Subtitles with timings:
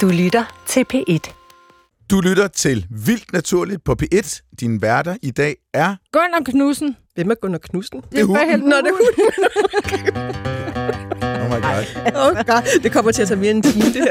[0.00, 1.18] Du lytter til P1.
[2.10, 4.40] Du lytter til Vildt Naturligt på P1.
[4.60, 5.96] Din værter i dag er...
[6.12, 6.96] Gunnar Knudsen.
[7.14, 8.02] Hvem er Gunnar Knudsen?
[8.12, 8.60] Det er hunden.
[8.60, 8.92] Nå, det er
[11.42, 11.84] Oh my god.
[12.16, 12.82] Åh, oh, God.
[12.82, 14.10] Det kommer til at tage mere end en time, det her.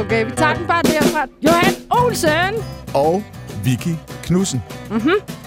[0.00, 1.26] Okay, vi tager den bare derfra.
[1.42, 2.64] Johan Olsen.
[2.94, 3.24] Og
[3.64, 4.62] Vicky Knudsen.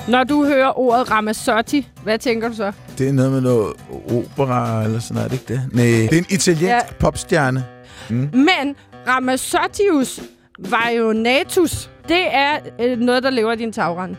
[0.08, 2.72] Når du hører ordet Ramazzotti, hvad tænker du så?
[2.98, 3.74] Det er noget med noget
[4.12, 5.70] opera eller sådan noget, er det ikke det?
[5.74, 6.80] Nej, det er en italiensk Ja.
[7.00, 7.66] popstjerne.
[8.34, 8.76] Men
[9.08, 10.20] Ramazottius
[10.60, 14.16] Vionatus, det er øh, noget, der lever i din tagrende.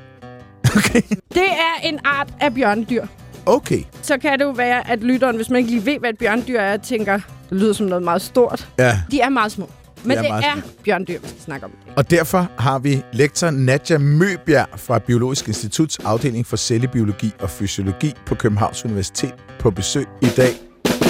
[0.76, 1.02] Okay.
[1.34, 3.06] Det er en art af bjørndyr.
[3.46, 3.82] Okay.
[4.02, 6.60] Så kan det jo være, at lytteren, hvis man ikke lige ved, hvad et bjørndyr
[6.60, 7.14] er, tænker,
[7.50, 8.68] det lyder som noget meget stort.
[8.78, 9.68] Ja, De er meget små.
[10.04, 10.70] Men er det er små.
[10.84, 11.72] bjørndyr, vi skal snakke om.
[11.96, 18.12] og derfor har vi lektor Nadja Møbjerg fra Biologisk Instituts afdeling for cellebiologi og fysiologi
[18.26, 20.50] på Københavns Universitet på besøg i dag.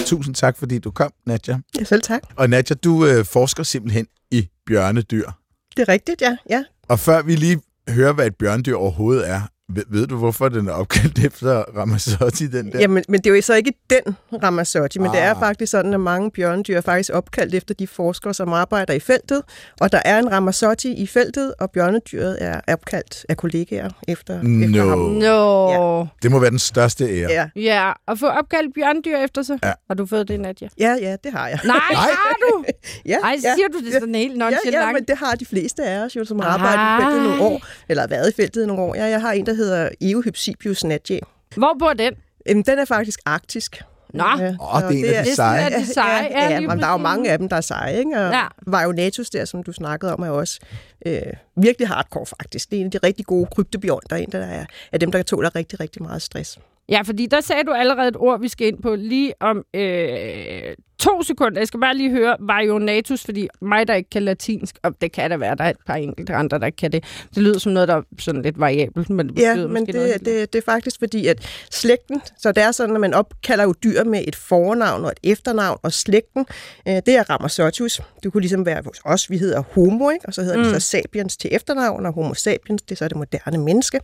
[0.06, 1.59] Tusind tak, fordi du kom, Nadja.
[1.78, 2.23] Ja, selv tak.
[2.37, 5.30] Og Nadja, du øh, forsker simpelthen i bjørnedyr.
[5.76, 6.37] Det er rigtigt, ja.
[6.51, 6.65] ja.
[6.88, 9.40] Og før vi lige hører, hvad et bjørndyr overhovedet er,
[9.74, 12.78] ved, ved du, hvorfor den er opkaldt efter Ramazzotti, den der?
[12.78, 15.14] Jamen, men det er jo så ikke den Ramazzotti, men ah.
[15.16, 15.40] det er Ah.
[15.40, 19.42] faktisk sådan, at mange bjørnedyr er faktisk opkaldt efter de forskere, som arbejder i feltet.
[19.80, 24.88] Og der er en Ramazzotti i feltet, og bjørnedyret er opkaldt af kollegaer efter, efter
[24.88, 24.98] ham.
[24.98, 25.09] No.
[25.18, 26.07] Nå.
[26.23, 27.30] Det må være den største ære.
[27.30, 27.48] Ja.
[27.57, 29.59] Ja, og få opkaldt bjørndyr efter sig.
[29.64, 29.73] Ja.
[29.88, 30.68] Har du fået det, Nadia?
[30.79, 31.60] ja, ja, det har jeg.
[31.64, 32.64] Nej, har du?
[33.07, 33.54] Ja, Ej, ja.
[33.54, 34.86] siger du det sådan helt Ja, nonchalant?
[34.86, 37.29] ja, men det har de fleste af os jo, som har arbejdet i feltet i
[37.29, 38.95] nogle år, eller har været i feltet i nogle år.
[38.95, 41.21] Ja, jeg har en, der hedder Eohypsibius natje.
[41.57, 42.15] Hvor bor den?
[42.46, 43.82] Jamen, den er faktisk arktisk.
[44.15, 44.24] Nå.
[44.38, 45.60] Ja, så det er en af de Det seje.
[45.71, 46.29] er de seje.
[46.30, 48.10] Ja, ja, lige men der er jo mange af dem, der er seje, ikke?
[48.16, 48.38] Og Ja.
[48.38, 48.46] ja.
[48.66, 50.60] Vionatus der, som du snakkede om, er også
[51.07, 51.21] øh,
[51.57, 52.71] virkelig hardcore faktisk.
[52.71, 55.13] Det er en af de rigtig gode krybdebjørn, der er en, der er, er dem,
[55.13, 56.59] der tåler rigtig, rigtig meget stress.
[56.88, 60.75] Ja, fordi der sagde du allerede et ord, vi skal ind på lige om øh,
[60.99, 61.61] to sekunder.
[61.61, 65.31] Jeg skal bare lige høre Varionatus, fordi mig, der ikke kan latinsk, og det kan
[65.31, 67.05] der være, der er et par enkelte andre, der kan det.
[67.34, 70.15] Det lyder som noget, der er sådan lidt variabelt, men det Ja, men måske noget
[70.15, 73.65] det, det, det er faktisk fordi, at slægten, så det er sådan, at man opkalder
[73.65, 76.47] jo dyr med et fornavn og et efternavn, og slægten,
[76.88, 78.00] øh, det er Ramazzotius.
[78.22, 80.26] Det kunne ligesom være hos os, vi hedder Homo, ikke?
[80.26, 80.65] og så hedder mm.
[80.65, 84.00] det så Sapiens til efternavn, og Homo sapiens, det er så det moderne menneske.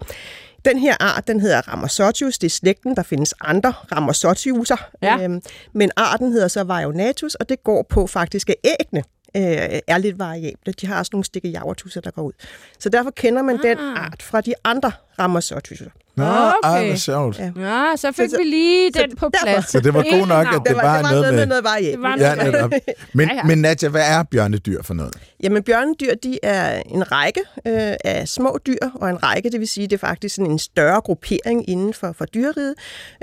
[0.65, 5.19] Den her art, den hedder Ramazzotius, det er slægten, der findes andre Ramazzotiuser, Ja.
[5.25, 5.43] øhm,
[5.73, 9.03] men arten hedder så Varionatus, og det går på faktisk, at æggene
[9.37, 10.73] øh, er lidt variable.
[10.81, 12.33] De har også nogle stikke javertusser, der går ud.
[12.79, 13.63] Så derfor kender man ah.
[13.63, 15.85] den art fra de andre Ramazzotiuser.
[16.17, 16.53] Nå, Okay.
[16.65, 17.39] ej, hvor sjovt.
[17.39, 17.51] Ja.
[17.57, 19.71] Ja, så fik Så- vi lige så den på derfor- plads.
[19.71, 21.47] Så det var god nok, at det var, var det var noget med med...
[21.47, 21.93] noget variabelt.
[21.95, 22.71] Det var Ja, noget- netop.
[23.13, 23.43] Men, Ja, ja.
[23.43, 25.15] men Nadja, hvad er bjørnedyr for noget?
[25.43, 29.69] Jamen, bjørnedyr, de er en række øh, af små dyr, og en række, det vil
[29.69, 32.75] sige, det er faktisk sådan en større gruppering inden for, for dyreriget.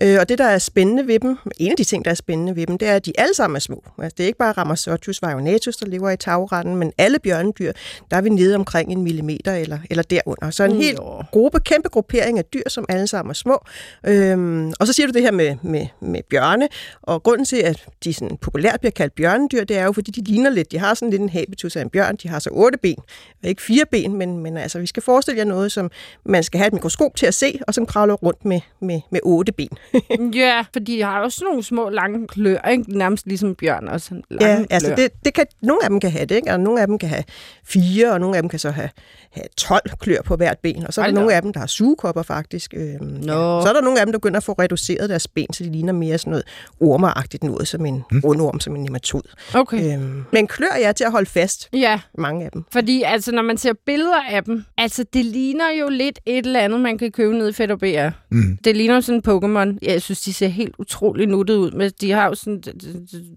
[0.02, 2.56] Øh, og det, der er spændende ved dem, en af de ting, der er spændende
[2.56, 3.84] ved dem, det er, at de alle sammen er små.
[4.02, 7.72] Altså, det er ikke bare Ramazzotius varionatus, der lever i tagretten, men alle bjørnedyr,
[8.12, 10.50] der er vi nede omkring en millimeter eller, eller derunder.
[10.50, 11.00] Så en helt
[11.32, 13.66] gruppe, kæmpe gruppering af dyr, som alle sammen er små.
[14.08, 16.68] Øhm, og så siger du det her med, med, med bjørne,
[17.02, 20.24] og grunden til, at de sådan populært bliver kaldt bjørnedyr, det er jo, fordi de
[20.24, 20.72] ligner lidt.
[20.72, 22.16] De har sådan lidt en habitus af en bjørn.
[22.16, 22.98] De har så otte ben,
[23.44, 25.92] og ikke fire ben, men, men altså, vi skal forestille jer noget, som
[26.26, 29.20] man skal have et mikroskop til at se, og som kravler rundt med, med, med
[29.24, 29.70] otte ben.
[30.36, 32.98] Ja, for de har også nogle små lange klør, ikke?
[32.98, 34.22] Nærmest ligesom bjørn også.
[34.30, 36.52] Lange Ja, altså det, det kan, nogle af dem kan have det, ikke?
[36.52, 37.24] og nogle af dem kan have
[37.64, 38.90] fire, og nogle af dem kan så have,
[39.32, 41.60] have 12 klør på hvert ben, og så er Hold der nogle af dem, der
[41.60, 42.74] har sugekopper faktisk.
[42.78, 43.62] Øhm, Nå.
[43.62, 45.72] Så er der nogle af dem, der begynder at få reduceret deres ben, så de
[45.72, 46.46] ligner mere sådan noget
[46.82, 48.22] ormeragtigt noget, som en Hmm.
[48.24, 49.22] rundorm, som en nematod.
[49.56, 49.98] Okay.
[49.98, 52.64] Øhm, men klør er til at holde fast, Ja, mange af dem.
[52.72, 56.60] fordi altså, når man ser billeder af dem, altså, det ligner jo lidt et eller
[56.60, 58.10] andet, man kan købe nede i Fedt og BR.
[58.32, 58.58] Mm.
[58.64, 59.78] Det ligner jo sådan en Pokémon.
[59.82, 61.72] Jeg synes, de ser helt utrolig nuttet ud.
[61.72, 62.64] Men de har jo sådan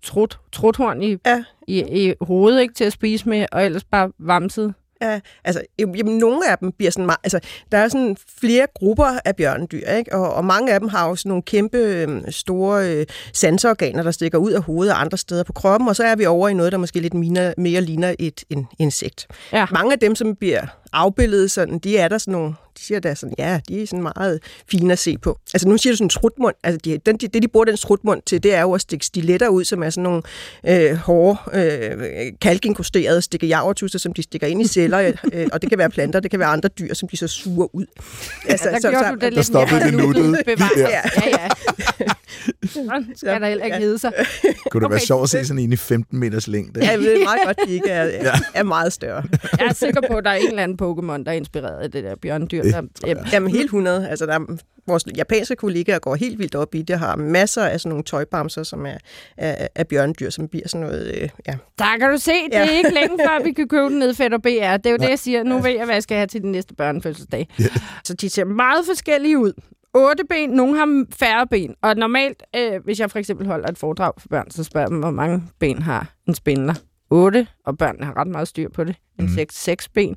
[0.02, 1.44] trut, truthorn i, Ja.
[1.68, 4.74] i, i hovedet ikke, til at spise med, og ellers bare vamset.
[5.02, 7.40] Ja, altså, jamen, nogle af dem bliver sådan meget, altså,
[7.72, 10.14] der er sådan flere grupper af bjørnedyr, ikke?
[10.14, 14.10] Og, og mange af dem har jo sådan nogle kæmpe øh, store øh, sanseorganer, der
[14.10, 16.54] stikker ud af hovedet og andre steder på kroppen, og så er vi over i
[16.54, 19.26] noget, der måske lidt mere, mere ligner et en, insekt.
[19.52, 19.66] Ja.
[19.70, 23.14] Mange af dem, som bliver afbildet sådan, de er der sådan nogle, de siger der
[23.14, 24.40] sådan, ja, de er sådan meget
[24.70, 25.38] fine at se på.
[25.54, 27.76] Altså nu siger du sådan en strutmund, altså de, den, de, det de bruger den
[27.76, 30.22] strutmund til, det er jo at stikke stiletter ud, som er sådan nogle
[30.68, 35.78] øh, hårde, øh, kalkinkosterede stikkejavertusser, som de stikker ind i celler, øh, og det kan
[35.78, 37.86] være planter, det kan være andre dyr, som de så suger ud.
[38.48, 40.78] Altså, Ja, der gjorde du det lidt stoppede mere det bevaret.
[40.78, 41.00] Ja.
[41.16, 41.48] Ja, ja.
[42.68, 44.12] Sådan skal der heller ikke hedde sig.
[44.70, 46.84] Kunne det være Okay, sjovt at se sådan en i 15 meters længde?
[46.84, 49.22] Ja, jeg ved meget godt, at de ikke er, er, er meget større.
[49.58, 51.90] Jeg er sikker på, at der er en eller anden Pokémon, der er inspireret af
[51.90, 52.62] det der bjørndyr.
[52.62, 54.08] Det Der, ja, Jamen helt 100.
[54.08, 57.80] Altså, der er, vores japanske kollegaer går helt vildt op i det, har masser af
[57.80, 58.96] sådan nogle tøjbamser, som er
[59.36, 61.56] af, af bjørndyr, som bliver sådan noget, øh, ja.
[61.78, 62.76] der kan du se, det er Ja.
[62.76, 64.76] ikke længe før, vi kan købe den ned i Fætter BR.
[64.76, 65.42] Det er jo det, jeg siger.
[65.42, 67.48] Nu ved jeg, hvad jeg skal have til den næste børnefødselsdag.
[67.60, 67.64] Ja.
[68.04, 69.52] Så de ser meget forskellige ud.
[69.94, 71.74] Otte ben, nogle har færre ben.
[71.82, 74.90] Og normalt, øh, hvis jeg for eksempel holder et foredrag for børn, så spørger jeg
[74.90, 76.74] dem, hvor mange ben har en spindler.
[77.10, 78.96] Otte, og børnene har ret meget styr på det.
[79.18, 79.34] En Mhm.
[79.34, 80.16] seks, seks ben.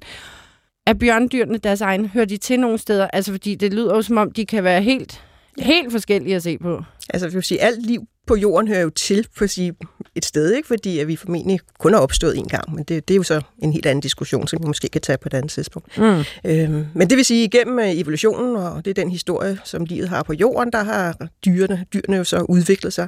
[0.85, 2.05] Er bjørndyrene deres egen?
[2.05, 3.07] Hører de til nogle steder?
[3.07, 5.25] Altså, fordi det lyder jo som om, de kan være helt,
[5.59, 6.83] helt forskellige at se på.
[7.09, 9.73] Altså, jeg vil sige, alt liv på jorden hører jo til på at sige,
[10.15, 10.67] et sted, ikke?
[10.67, 13.41] fordi at vi formentlig kun har opstået en gang, men det, det er jo så
[13.63, 15.97] en helt anden diskussion, som vi måske kan tage på et andet tidspunkt.
[15.97, 16.23] Mm.
[16.45, 20.09] Øhm, men det vil sige, igennem øh, evolutionen, og det er den historie, som livet
[20.09, 23.07] har på jorden, der har dyrene, dyrene jo så udviklet sig.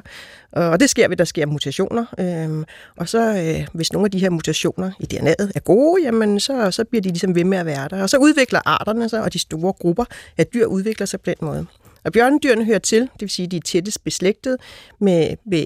[0.52, 2.04] Og det sker ved, at der sker mutationer.
[2.20, 2.64] Øhm,
[2.96, 6.70] og så, øh, hvis nogle af de her mutationer i DNA'et er gode, jamen så,
[6.70, 8.02] så bliver de ligesom ved med at være der.
[8.02, 10.04] Og så udvikler arterne sig, og de store grupper
[10.38, 11.66] af dyr udvikler sig på den måde.
[12.04, 14.56] Og bjørnedyrene hører til, det vil sige, at de er tættest beslægtet
[15.00, 15.64] med, med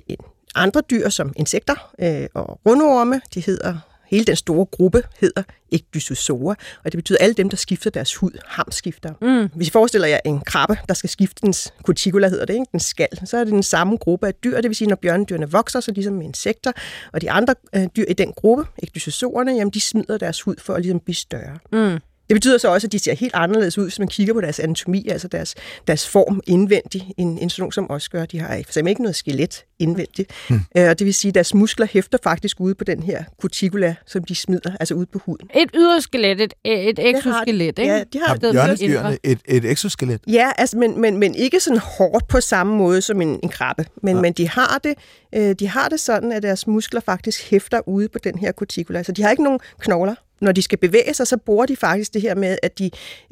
[0.55, 3.21] andre dyr som insekter øh, og rundorme.
[3.35, 3.79] De hedder
[4.11, 6.55] Hele den store gruppe hedder Ecdysozoa,
[6.85, 9.13] og det betyder alle dem, der skifter deres hud, hamskifter.
[9.23, 9.49] Mm.
[9.55, 12.67] Hvis I forestiller jer en krabbe, der skal skifte dens cuticula, hedder det, ikke?
[12.73, 14.61] den skal, så er det den samme gruppe af dyr.
[14.61, 16.73] Det vil sige, når bjørnedyrene vokser, så ligesom med insekter,
[17.13, 20.75] og de andre øh, dyr i den gruppe, Ecdysozoerne, jamen de smider deres hud for
[20.75, 21.59] at ligesom blive større.
[21.73, 21.99] Mm.
[22.29, 24.61] Det betyder så også, at de ser helt anderledes ud, hvis man kigger på deres
[24.61, 25.55] anatomi, altså deres,
[25.87, 28.27] deres form indvendigt, end, end sådan nogle som os gør.
[28.27, 30.31] De har for eksempel ikke noget skelet indvendigt.
[30.49, 30.61] Hmm.
[30.77, 33.95] Øh, og det vil sige, at deres muskler hæfter faktisk ude på den her cuticula,
[34.07, 35.51] som de smider, altså ude på huden.
[35.55, 37.93] Et yderskelet, et, et exoskelet, ikke?
[37.93, 40.21] Ja, de har Har stedet bjørnedyrene et, et exoskelet?
[40.27, 43.87] Ja, altså, men, men, men ikke sådan hårdt på samme måde som en, en krabbe.
[44.03, 44.23] Men, Nej.
[44.23, 44.95] men de, har det,
[45.35, 49.03] øh, de har det sådan, at deres muskler faktisk hæfter ude på den her cuticula.
[49.03, 50.15] Så de har ikke nogen knogler.
[50.41, 52.85] Når de skal bevæge sig, så bruger de faktisk det her med, at, de,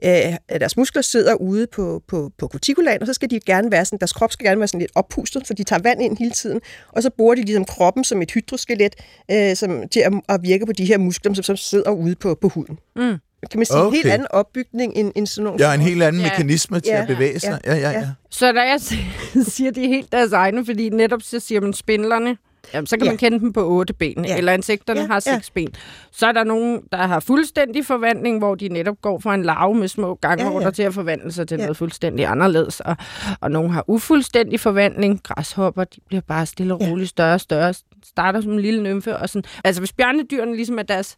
[0.05, 3.71] øh, at deres muskler sidder ude på, på, på cuticulaen, og så skal de gerne
[3.71, 6.19] være sådan, deres krop skal gerne være sådan lidt oppustet, så de tager vand ind
[6.19, 6.61] hele tiden,
[6.93, 8.95] og så bruger de ligesom kroppen som et hydroskelet
[9.31, 12.35] øh, som, til at, at virke på de her muskler, som, som sidder ude på,
[12.41, 12.79] på huden.
[12.97, 13.17] Mm.
[13.51, 14.13] Kan man sige, en helt Okay.
[14.15, 15.69] anden opbygning end, end sådan nogle...
[15.69, 16.29] Ja, en helt anden Ja.
[16.31, 17.01] mekanisme til Ja.
[17.03, 17.61] at bevæge sig.
[17.67, 17.99] Ja, ja, ja.
[17.99, 18.09] Ja.
[18.31, 18.81] Så når jeg
[19.55, 22.37] siger, de er helt deres egne, fordi netop så siger man spindlerne,
[22.75, 23.11] jamen, så kan Ja.
[23.11, 24.37] man kende dem på otte ben, Ja.
[24.39, 25.35] eller insekterne Ja, har ja.
[25.35, 25.69] seks ben.
[26.13, 29.75] Så er der nogen, der har fuldstændig forvandling, hvor de netop går fra en larve
[29.75, 30.71] med små gangvorter Ja, ja.
[30.71, 31.63] til at forvandle sig til Ja.
[31.65, 32.81] noget fuldstændig anderledes.
[32.81, 32.97] Og,
[33.41, 35.21] og nogen har ufuldstændig forvandling.
[35.23, 36.91] Græshopper, de bliver bare stille og Ja.
[36.91, 37.75] roligt større og større,
[38.05, 39.17] starter som en lille nymfe.
[39.17, 39.45] Og sådan.
[39.65, 41.17] Altså hvis bjørnedyrene ligesom er deres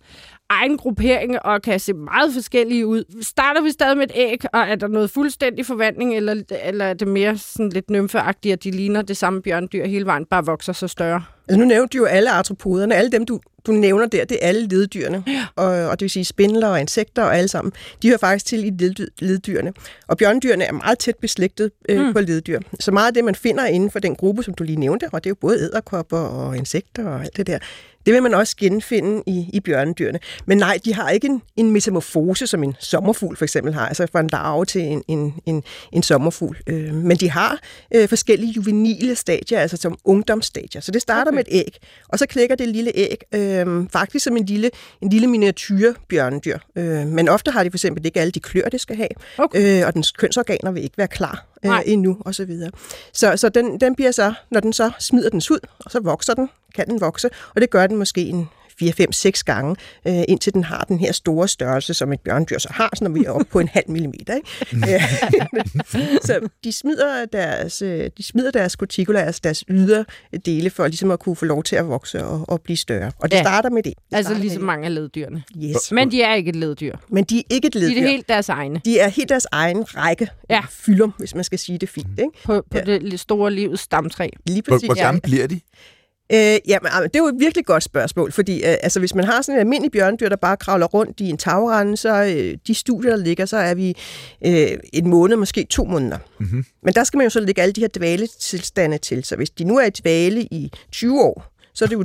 [0.50, 3.04] egen gruppering og kan se meget forskellige ud.
[3.22, 6.94] Starter vi stadig med et æg, og er der noget fuldstændig forvandling, eller, eller er
[6.94, 10.72] det mere sådan lidt nymfeagtigt, at de ligner det samme bjørndyr hele vejen, bare vokser
[10.72, 11.22] så større?
[11.48, 12.94] Altså nu nævnte du jo alle artropoderne.
[12.94, 15.24] Alle dem, du, du nævner der, det er alle leddyrene.
[15.26, 15.46] Ja.
[15.56, 17.72] Og, og det vil sige spindler og insekter og alle sammen.
[18.02, 19.72] De hører faktisk til i led- leddyrene.
[20.06, 22.12] Og bjørndyrene er meget tæt beslægtet øh, mm.
[22.12, 22.60] på leddyr.
[22.80, 25.24] Så meget af det, man finder inden for den gruppe, som du lige nævnte, og
[25.24, 27.58] det er jo både æderkopper og insekter og alt det der,
[28.08, 30.18] det vil man også genfinde i, i bjørnedyrene.
[30.46, 34.06] Men nej, de har ikke en, en metamorfose, som en sommerfugl for eksempel har, altså
[34.12, 35.62] fra en larve til en, en, en,
[35.92, 36.58] en sommerfugl.
[36.66, 37.58] Øh, men de har
[37.94, 40.80] øh, forskellige juvenile stadier, altså som ungdomsstadier.
[40.80, 41.36] Så det starter Okay.
[41.36, 41.78] med et æg,
[42.08, 44.70] og så klækker det lille æg, øh, faktisk som en lille,
[45.02, 46.58] en lille miniatyre bjørnedyr.
[46.76, 49.08] Øh, men ofte har de for eksempel ikke alle de klør, det skal have,
[49.38, 49.80] Okay.
[49.80, 51.82] øh, og dens kønsorganer vil ikke være klar øh, Nej.
[51.86, 52.70] endnu, og så videre.
[53.12, 56.34] Så, så den, den bliver så, når den så smider dens hud, og så vokser
[56.34, 60.14] den, kan den vokse, og det gør den måske en 4, 5, 6 gange, øh,
[60.28, 63.24] indtil den har den her store størrelse, som et bjørndyr så har, så når vi
[63.24, 64.34] er oppe på en halv millimeter.
[64.34, 64.94] Ikke?
[64.94, 65.02] Øh,
[66.28, 71.18] så de smider deres, øh, de smider deres cuticula, altså deres yderdele, for ligesom at
[71.20, 73.12] kunne få lov til at vokse og, og blive større.
[73.18, 73.42] Og det Ja.
[73.42, 73.94] starter med det.
[74.10, 75.42] det Altså ligesom mange af leddyrene.
[75.64, 75.92] Yes.
[75.92, 76.96] Men de er ikke et leddyr.
[77.08, 77.96] Men de er ikke et De leddyr.
[77.96, 78.80] er det helt deres egne.
[78.84, 80.60] De er helt deres egen række Ja.
[80.70, 82.06] fylder, hvis man skal sige det fint.
[82.18, 82.30] Ikke?
[82.44, 82.84] På, på Ja.
[82.98, 84.28] det store livets stamtræ.
[84.46, 84.86] Lige Hvor, præcis.
[84.86, 85.60] hvor gamle bliver de?
[86.32, 89.14] Øh, ja, men, ah, det er jo et virkelig godt spørgsmål, fordi øh, altså, hvis
[89.14, 92.58] man har sådan en almindelig bjørndyr, der bare kravler rundt i en tagrende, så øh,
[92.66, 93.96] de studier, der ligger, så er vi
[94.46, 96.18] øh, en måned, måske to måneder.
[96.38, 96.64] Mm-hmm.
[96.82, 99.24] Men der skal man jo så lægge alle de her dvaletilstande til.
[99.24, 102.04] Så hvis de nu er i dvale i 20 år, så er det jo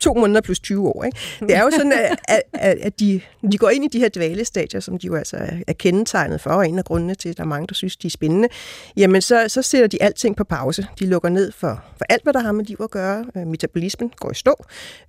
[0.00, 1.04] to måneder plus 20 år.
[1.04, 1.18] Ikke?
[1.40, 1.92] Det er jo sådan,
[2.28, 3.20] at, at, at de,
[3.52, 6.68] de går ind i de her dvalestadier, som de jo altså er, kendetegnet for, og
[6.68, 8.48] en af grundene til, at der er mange, der synes, de er spændende,
[8.96, 10.86] jamen så, så sætter de alting på pause.
[10.98, 13.24] De lukker ned for, for alt, hvad der har med liv at gøre.
[13.36, 14.64] Øh, metabolismen går i stå.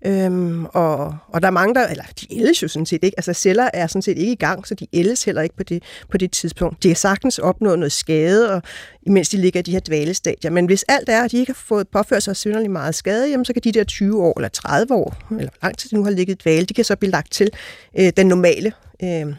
[0.05, 3.17] Øhm, og, og der er mange, der, eller de ældes jo sådan set ikke.
[3.17, 5.83] Altså celler er sådan set ikke i gang, så de ældes heller ikke på det,
[6.11, 6.83] på det tidspunkt.
[6.83, 8.61] De kan sagtens opnå noget skade, og,
[9.03, 10.51] imens de ligger i de her dvalestadier.
[10.51, 13.45] Men hvis alt er, at de ikke har fået påført sig synderligt meget skade, jamen,
[13.45, 16.03] så kan de der 20 år eller 30 år, eller hvor lang tid det nu
[16.03, 17.49] har ligget i dvale, de kan så blive lagt til
[17.99, 18.73] øh, den normale
[19.03, 19.33] øh,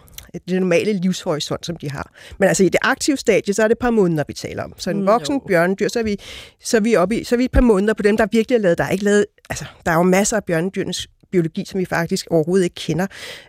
[0.48, 2.12] det normale livshorisont, som de har.
[2.38, 4.74] Men altså i det aktive stadie, så er det et par måneder, vi taler om.
[4.78, 5.38] Så en voksen no.
[5.38, 6.16] bjørnedyr, så er, vi,
[6.60, 8.56] så er vi oppe i, så er vi et par måneder på dem, der virkelig
[8.56, 8.78] er lavet.
[8.78, 12.26] Der er ikke lavet, altså der er jo masser af bjørnedyrenes biologi, som vi faktisk
[12.30, 13.06] overhovedet ikke kender.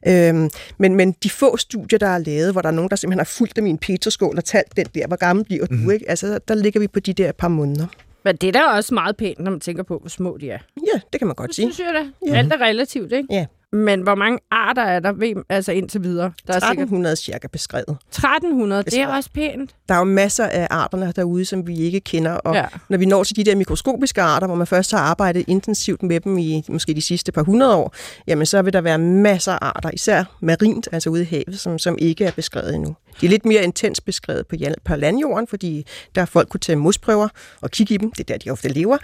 [0.08, 3.20] Øhm, men, men de få studier, der er lavet, hvor der er nogen, der simpelthen
[3.20, 5.92] har fulgt dem i en petroskål og talt den der, hvor gammel bliver du, mm.
[5.92, 6.10] ikke?
[6.10, 7.88] Altså, der ligger vi på de der par måneder.
[8.26, 10.60] Men det er da også meget pænt, når man tænker på, hvor små de er.
[10.94, 11.74] Ja, det kan man godt Det sige.
[11.74, 12.30] synes jeg da.
[12.32, 12.38] Ja.
[12.38, 13.28] Alt er relativt, ikke?
[13.32, 13.46] Ja.
[13.72, 16.32] Men hvor mange arter er der ved, altså indtil videre?
[16.48, 17.98] Der er sikkert 1300 cirka beskrevet.
[18.10, 19.76] 1300, det er også pænt.
[19.90, 22.66] Der er jo masser af arterne derude, som vi ikke kender, og ja.
[22.90, 26.20] når vi når til de der mikroskopiske arter, hvor man først har arbejdet intensivt med
[26.20, 27.94] dem i måske de sidste par hundrede år,
[28.28, 31.80] jamen så vil der være masser af arter, især marint, altså ude i havet, som,
[31.80, 32.96] som ikke er beskrevet endnu.
[33.22, 34.56] De er lidt mere intens beskrevet på,
[34.86, 37.28] på landjorden, fordi der folk kunne tage mosprøver
[37.62, 38.12] og kigge i dem.
[38.12, 38.98] Det er der, de ofte lever.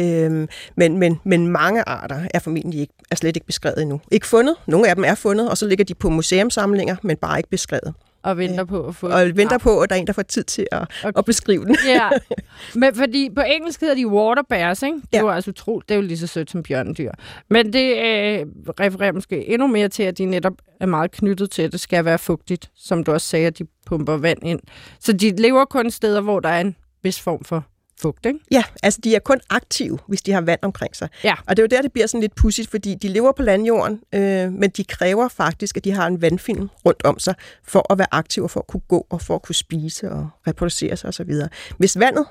[0.00, 4.00] Øhm, men, men, men mange arter er formentlig ikke, er slet ikke beskrevet endnu.
[4.10, 4.56] Ikke fundet.
[4.66, 7.94] Nogle af dem er fundet, og så ligger de på museumsamlinger, men bare ikke beskrevet.
[8.26, 9.06] Og venter på at få...
[9.08, 11.18] Og venter på, at der er en, der får tid til at, Okay.
[11.18, 11.76] at beskrive den.
[11.86, 12.08] Ja,
[12.80, 14.96] men fordi på engelsk hedder de water bears, ikke?
[14.96, 15.20] Det er Ja.
[15.20, 17.10] jo altså utroligt, det er jo lige så sødt som bjørnedyr.
[17.50, 18.46] Men det øh,
[18.80, 22.04] refererer måske endnu mere til, at de netop er meget knyttet til, at det skal
[22.04, 24.60] være fugtigt, som du også sagde, at de pumper vand ind.
[25.00, 27.64] Så de lever kun steder, hvor der er en vis form for
[28.00, 28.38] fugt, ikke?
[28.50, 31.08] Ja, altså de er kun aktive, hvis de har vand omkring sig.
[31.24, 31.34] Ja.
[31.46, 34.00] Og det er jo der, det bliver sådan lidt pudsigt, fordi de lever på landjorden,
[34.12, 37.34] øh, men de kræver faktisk, at de har en vandfilm rundt om sig,
[37.64, 40.28] for at være aktive, og for at kunne gå, og for at kunne spise og
[40.46, 41.32] reproducere sig osv.
[41.78, 42.26] Hvis vandet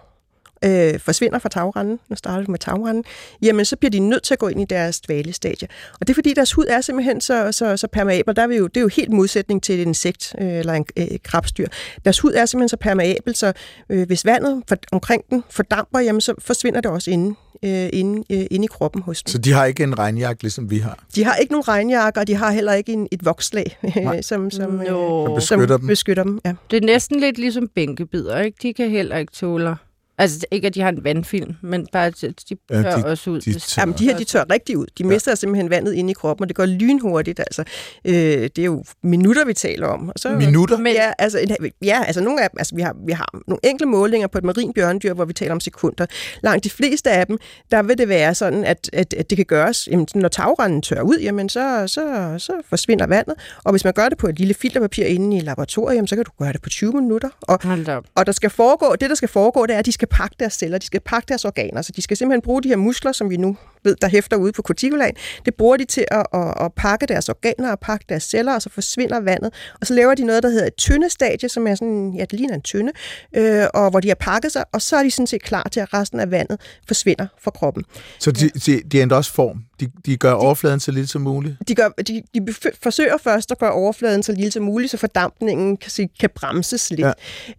[0.66, 3.04] øh, forsvinder fra tagranden, nu starter vi med tagranden,
[3.42, 5.68] jamen så bliver de nødt til at gå ind i deres dvalestadie.
[5.94, 8.36] Og det er fordi, deres hud er simpelthen så, så, så permeabel.
[8.36, 10.86] Der er vi jo, det er jo helt modsætning til et insekt øh, eller en
[10.98, 11.68] øh, krabstyr.
[12.06, 13.54] Deres hud er simpelthen så permeabel, så
[13.90, 18.24] øh, hvis vandet for, omkring den fordamper, jamen så forsvinder det også inde, øh, inde,
[18.32, 19.32] øh, inde i kroppen hos dem.
[19.32, 21.04] Så de har ikke en regnjakke, ligesom vi har.
[21.16, 23.78] De har ikke nogen regnjakker, og de har heller ikke en, et vokslag,
[24.22, 25.88] som, som, øh, Som beskytter som dem.
[25.88, 26.40] beskytter dem.
[26.46, 26.54] Ja.
[26.72, 28.58] det er næsten lidt ligesom bænkebider, ikke?
[28.62, 29.76] De kan heller ikke tåle...
[30.18, 32.34] Altså ikke, at de har en vandfilm, men bare, at de
[32.70, 33.42] Ja, tør de- også ud.
[33.42, 33.82] de tør.
[33.82, 34.86] Jamen, de her, de tør rigtig ud.
[34.98, 37.40] De mister simpelthen vandet inde i kroppen, og det går lynhurtigt.
[37.40, 37.64] Altså.
[38.06, 40.08] Øh, det er jo minutter, vi taler om.
[40.10, 40.78] Og så, Minutter?
[40.78, 43.60] Men- Ja, altså, en- ja, altså, nogle af dem, altså vi, har, vi har nogle
[43.64, 46.06] enkle målinger på et marin bjørndyr, hvor vi taler om sekunder.
[46.44, 47.38] Langt de fleste af dem,
[47.72, 51.02] der vil det være sådan, at, at, at det kan gøres, jamen, når tagrenden tør
[51.02, 53.34] ud, jamen, så, så, så forsvinder vandet.
[53.64, 56.26] Og hvis man gør det på et lille filterpapir inde i laboratoriet, jamen, så kan
[56.26, 57.30] du gøre det på 20 minutter.
[57.42, 58.06] Og Hold da op.
[58.16, 60.54] og der skal foregå, det, der skal foregå, det er, at de skal pakke deres
[60.54, 61.82] celler, de skal pakke deres organer.
[61.82, 64.52] Så de skal simpelthen bruge de her muskler, som vi nu ved, der hæfter ude
[64.52, 65.16] på corticulaen.
[65.46, 68.62] Det bruger de til at, at, at pakke deres organer og pakke deres celler, og
[68.62, 69.54] så forsvinder vandet.
[69.82, 72.56] Og så laver de noget, der hedder et tyndestadie, som er sådan, ja, det ligner
[72.56, 72.92] en tynde,
[73.36, 75.80] øh, og hvor de har pakket sig, og så er de sådan set klar til,
[75.80, 77.84] at resten af vandet forsvinder fra kroppen.
[78.20, 79.64] Så de, de, de ændrer også form.
[79.80, 81.56] De, de gør overfladen så lille som muligt.
[81.68, 82.54] De, gør, de, de
[82.84, 86.90] forsøger først at gøre overfladen så lille som muligt, så fordampningen kan, sige, kan bremses
[86.90, 87.08] lidt.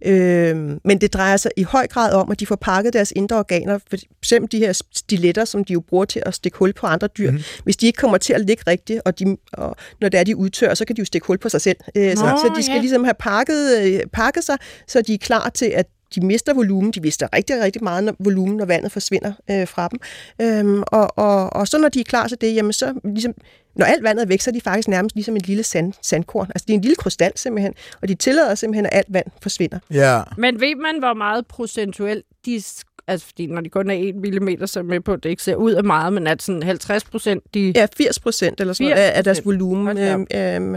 [0.01, 0.11] Ja.
[0.11, 3.37] Øhm, men det drejer sig i høj grad om, at de får pakket deres indre
[3.37, 6.87] organer, for eksempel de her stiletter, som de jo bruger til at stikke hul på
[6.87, 7.31] andre dyr.
[7.31, 7.39] Mm.
[7.63, 10.35] Hvis de ikke kommer til at ligge rigtigt, og, de, og når det er, de
[10.35, 11.77] udtør, så kan de jo stikke hul på sig selv.
[11.95, 12.81] Øh, så, Nå, så de skal ja.
[12.81, 14.57] ligesom have pakket, øh, pakket sig,
[14.87, 18.15] så de er klar til at de mister volumen, de mister rigtig, rigtig meget når-
[18.19, 19.99] volumen, når vandet forsvinder øh, fra dem.
[20.41, 23.33] Øhm, og, og, og så når de er klar til det, jamen så ligesom,
[23.75, 26.47] når alt vandet er væk, så er de faktisk nærmest ligesom et lille sand, sandkorn.
[26.55, 29.79] Altså det er en lille krystal simpelthen, og de tillader simpelthen, at alt vand forsvinder.
[29.91, 30.21] Ja.
[30.37, 32.63] Men ved man, hvor meget procentuelt de...
[33.09, 35.29] Altså, fordi når de kun er 1 mm, så er jeg med på, at det
[35.29, 37.73] ikke ser ud af meget, men at sådan 50 procent, de...
[37.75, 39.41] Ja, 80 procent eller sådan noget af, af deres 80%.
[39.45, 40.75] volumen øhm, øhm,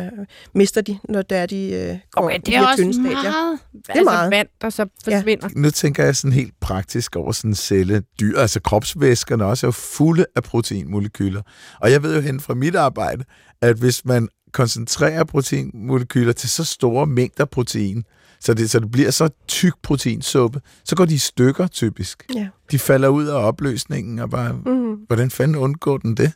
[0.55, 3.03] mister de, når der er de øh, går Okay, det de er her også tynde
[3.03, 3.19] meget.
[3.19, 3.59] stadier.
[3.89, 4.31] altså meget.
[4.31, 5.49] vand, der så forsvinder.
[5.57, 8.03] Nu tænker jeg sådan helt praktisk over sådan en celle.
[8.21, 11.43] Dyr, altså kropsvæskerne også er fulde af proteinmolekyler.
[11.81, 13.25] Og jeg ved jo hen fra mit arbejde,
[13.63, 18.05] at hvis man koncentrerer proteinmolekyler til så store mængder protein,
[18.41, 22.27] så det, så det bliver så tyk proteinsuppe, så går de i stykker typisk.
[22.35, 22.49] Ja.
[22.71, 24.95] De falder ud af opløsningen, og bare, Mm.
[25.07, 26.33] hvordan fanden undgår den det?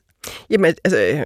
[0.50, 1.24] Jamen, altså,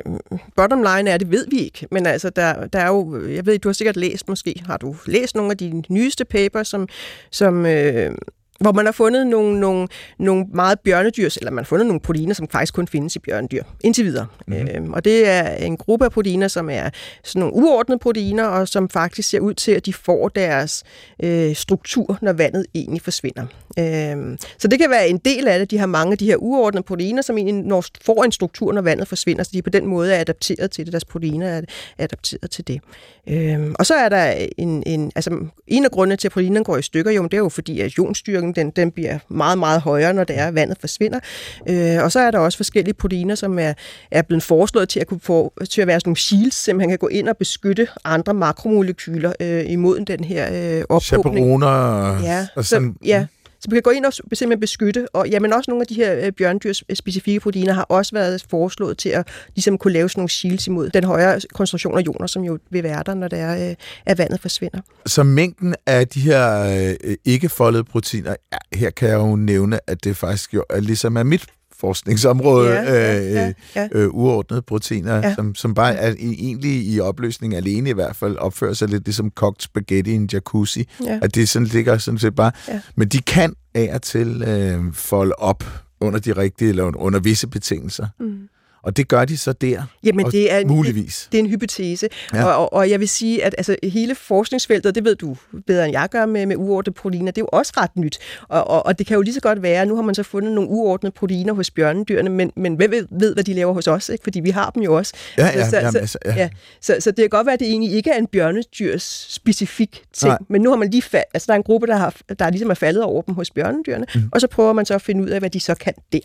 [0.57, 1.87] bottom line er, det ved vi ikke.
[1.91, 4.97] Men altså, der, der er jo, jeg ved, du har sikkert læst måske, har du
[5.07, 6.89] læst nogle af de nyeste papers, som,
[7.31, 8.15] som øh,
[8.61, 9.89] hvor man har fundet nogle, nogle,
[10.19, 13.63] nogle meget bjørnedyrs, eller man har fundet nogle proteiner, som faktisk kun findes i bjørnedyr,
[13.85, 14.27] indtil videre.
[14.47, 14.69] Mm-hmm.
[14.75, 16.91] Øhm, og det er en gruppe af proteiner, som er
[17.25, 20.85] sådan nogle uordnede proteiner, og som faktisk ser ud til, at de får deres
[21.23, 23.47] øh, struktur, når vandet egentlig forsvinder.
[23.79, 25.71] Øhm, så det kan være en del af det.
[25.71, 28.83] De har mange af de her uordnede proteiner, som egentlig når, får en struktur, når
[28.83, 30.93] vandet forsvinder, så de på den måde er adapteret til det.
[30.93, 31.63] Deres proteiner er
[31.99, 32.81] adapteret til det.
[33.29, 36.77] Øhm, og så er der en, en, altså en af grundene til, at proteinerne går
[36.77, 39.81] i stykker, jo, det er jo fordi, at ionstyrken koncentrationen den, den bliver meget, meget
[39.81, 41.21] højere, når det er, at vandet forsvinder.
[41.69, 43.73] Øh, og så er der også forskellige proteiner, som er,
[44.11, 46.89] er blevet foreslået til at, kunne få, til at være sådan nogle shields, som han
[46.89, 51.37] kan gå ind og beskytte andre makromolekyler øh, imod den her øh, ophobning.
[51.37, 52.95] Chaperoner Ja, og sådan.
[53.03, 53.27] så, ja,
[53.61, 56.27] så vi kan gå ind og simpelthen beskytte, og jamen også nogle af de her
[56.27, 60.21] øh, bjørndyrs øh, specifikke proteiner har også været foreslået til at ligesom kunne lave sådan
[60.21, 63.39] nogle shields imod den højere koncentration af ioner, som jo vil være der, når det
[63.39, 63.75] er, øh,
[64.07, 64.81] at vandet forsvinder.
[65.07, 66.63] Så mængden af de her
[67.05, 71.17] øh, ikke-foldede proteiner, ja, her kan jeg jo nævne, at det faktisk jo er ligesom
[71.17, 71.47] er mit
[71.81, 73.89] forskningsområde, Ja, øh, ja, ja.
[73.93, 75.35] Øh, uordnede proteiner, ja.
[75.35, 79.31] Som, som bare er egentlig i opløsning alene i hvert fald, opfører sig lidt ligesom
[79.31, 80.89] kogt spaghetti i en jacuzzi.
[81.05, 81.19] Ja.
[81.23, 82.53] At det sådan ligger sådan set bare.
[82.69, 82.81] Ja.
[82.97, 85.65] Men de kan af og til øh, folde op
[86.01, 88.07] under de rigtige, eller under visse betingelser.
[88.21, 88.49] Mm.
[88.83, 91.29] Og det gør de så der, Jamen, det er en, muligvis.
[91.33, 92.45] Det er en hypotese, Ja.
[92.45, 95.93] og, og, og jeg vil sige, at altså, hele forskningsfeltet, det ved du bedre end
[95.93, 98.19] jeg gør med, med uordnede proteiner, det er jo også ret nyt.
[98.49, 100.53] Og, og, og det kan jo lige så godt være, nu har man så fundet
[100.53, 104.09] nogle uordnede proteiner hos bjørnedyrene, men, men hvem ved, ved, hvad de laver hos os?
[104.09, 104.23] Ikke?
[104.23, 105.13] Fordi vi har dem jo også.
[105.39, 106.35] Ja, ja, så, jamen, så, altså, ja.
[106.37, 106.49] ja.
[106.81, 110.31] Så, så det kan godt være, at det egentlig ikke er en bjørnedyrs specifik ting,
[110.31, 110.39] Nej.
[110.49, 112.71] men nu har man lige fa- altså, der er en gruppe, der, har, der ligesom
[112.71, 114.23] er faldet over dem hos bjørnedyrene, mm.
[114.33, 116.19] og så prøver man så at finde ud af, hvad de så kan der.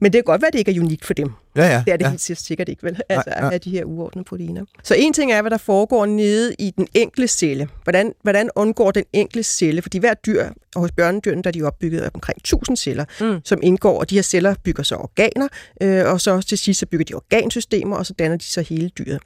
[0.00, 1.30] Men det kan godt være, at det ikke er unikt for dem.
[1.56, 1.82] Ja, ja.
[1.86, 2.10] Det er det ja.
[2.10, 3.00] helt sikkert ikke, vel?
[3.08, 3.50] Altså, nej.
[3.52, 4.64] af de her uordnede proteiner.
[4.82, 7.68] Så en ting er, hvad der foregår nede i den enkelte celle.
[7.82, 9.82] Hvordan, hvordan undgår den enkelte celle?
[9.82, 13.40] Fordi hver dyr, og hos børnedyrene, der er de opbygget af omkring 1000 celler, mm.
[13.44, 15.48] som indgår, og de her celler bygger så organer,
[15.82, 18.88] øh, og så til sidst så bygger de organsystemer, og så danner de så hele
[18.88, 19.22] dyret.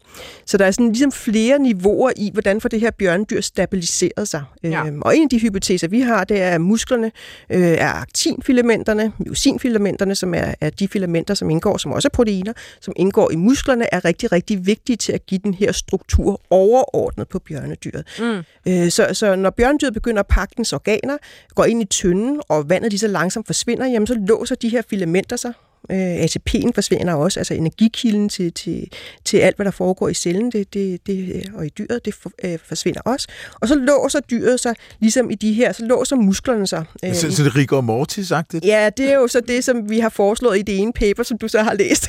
[0.47, 4.43] Så der er sådan ligesom flere niveauer i, hvordan får det her bjørnedyr stabiliseret sig.
[4.63, 4.87] Ja.
[4.87, 7.13] Øhm, og en af de hypoteser, vi har, det er, at musklerne
[7.51, 12.53] øh, er aktinfilamenterne, myosinfilamenterne, som er, er de filamenter, som indgår, som også er proteiner,
[12.81, 17.29] som indgår i musklerne, er rigtig, rigtig vigtige til at give den her struktur overordnet
[17.29, 18.05] på bjørnedyret.
[18.19, 18.43] Mm.
[18.73, 21.17] Øh, så, så når bjørnedyret begynder at pakke dens organer,
[21.55, 24.83] går ind i tynden, og vandet lige så langsomt forsvinder, jamen så låser de her
[24.91, 25.53] filamenter sig.
[25.91, 28.91] Øh, ATP'en forsvinder også, altså energikilden til, til,
[29.25, 32.33] til alt, hvad der foregår i cellen det, det, det, og i dyret, det for,
[32.45, 33.29] øh, forsvinder også.
[33.61, 36.85] Og så låser dyret sig, ligesom i de her, så låser musklerne sig.
[37.05, 38.65] Øh, Så, så det er rigor mortis sagt det?
[38.65, 41.39] Ja, det er jo så det, som vi har foreslået i det ene paper, som
[41.39, 42.05] du så har læst.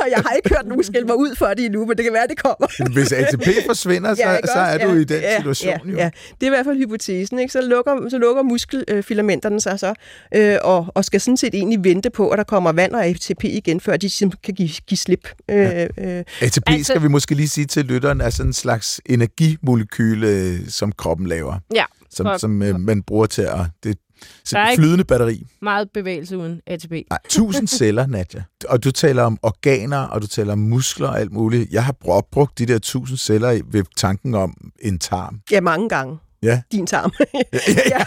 [0.00, 2.12] og jeg har ikke hørt nogen skælde mig ud for det endnu, men det kan
[2.12, 2.92] være, det kommer.
[2.92, 4.84] Hvis ATP forsvinder, så, ikke så også?
[4.84, 5.96] er du i den ja, situation ja, jo.
[5.96, 7.38] Ja, det er i hvert fald hypotesen.
[7.38, 7.52] Ikke?
[7.52, 9.94] Så lukker, så lukker muskelfilamenterne sig så,
[10.34, 13.44] øh, og, og skal sådan set egentlig vente på, at der kommer vand og ATP
[13.44, 14.10] igen, før de
[14.44, 15.28] kan give, give slip.
[15.50, 15.84] Øh, Ja.
[15.84, 20.28] øh, ATP, Altså- skal vi måske lige sige til lytteren, er sådan en slags energimolekyle,
[20.28, 23.58] øh, som kroppen laver, Ja, som, For- som øh, man bruger til at...
[23.84, 23.98] Det,
[24.44, 25.46] så Der er ikke- flydende batteri.
[25.62, 26.90] meget bevægelse uden ATP.
[26.90, 28.42] Nej, tusind celler, Nadja.
[28.68, 31.72] Og du taler om organer, og du taler om muskler og alt muligt.
[31.72, 35.40] Jeg har br- brugt de der tusind celler i- ved tanken om en tarm.
[35.50, 36.18] ja, mange gange.
[36.42, 36.60] Ja.
[36.72, 37.12] Din tarm.
[37.94, 38.04] ja.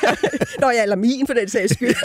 [0.60, 1.96] Nå, ja, eller min for den sags skyld.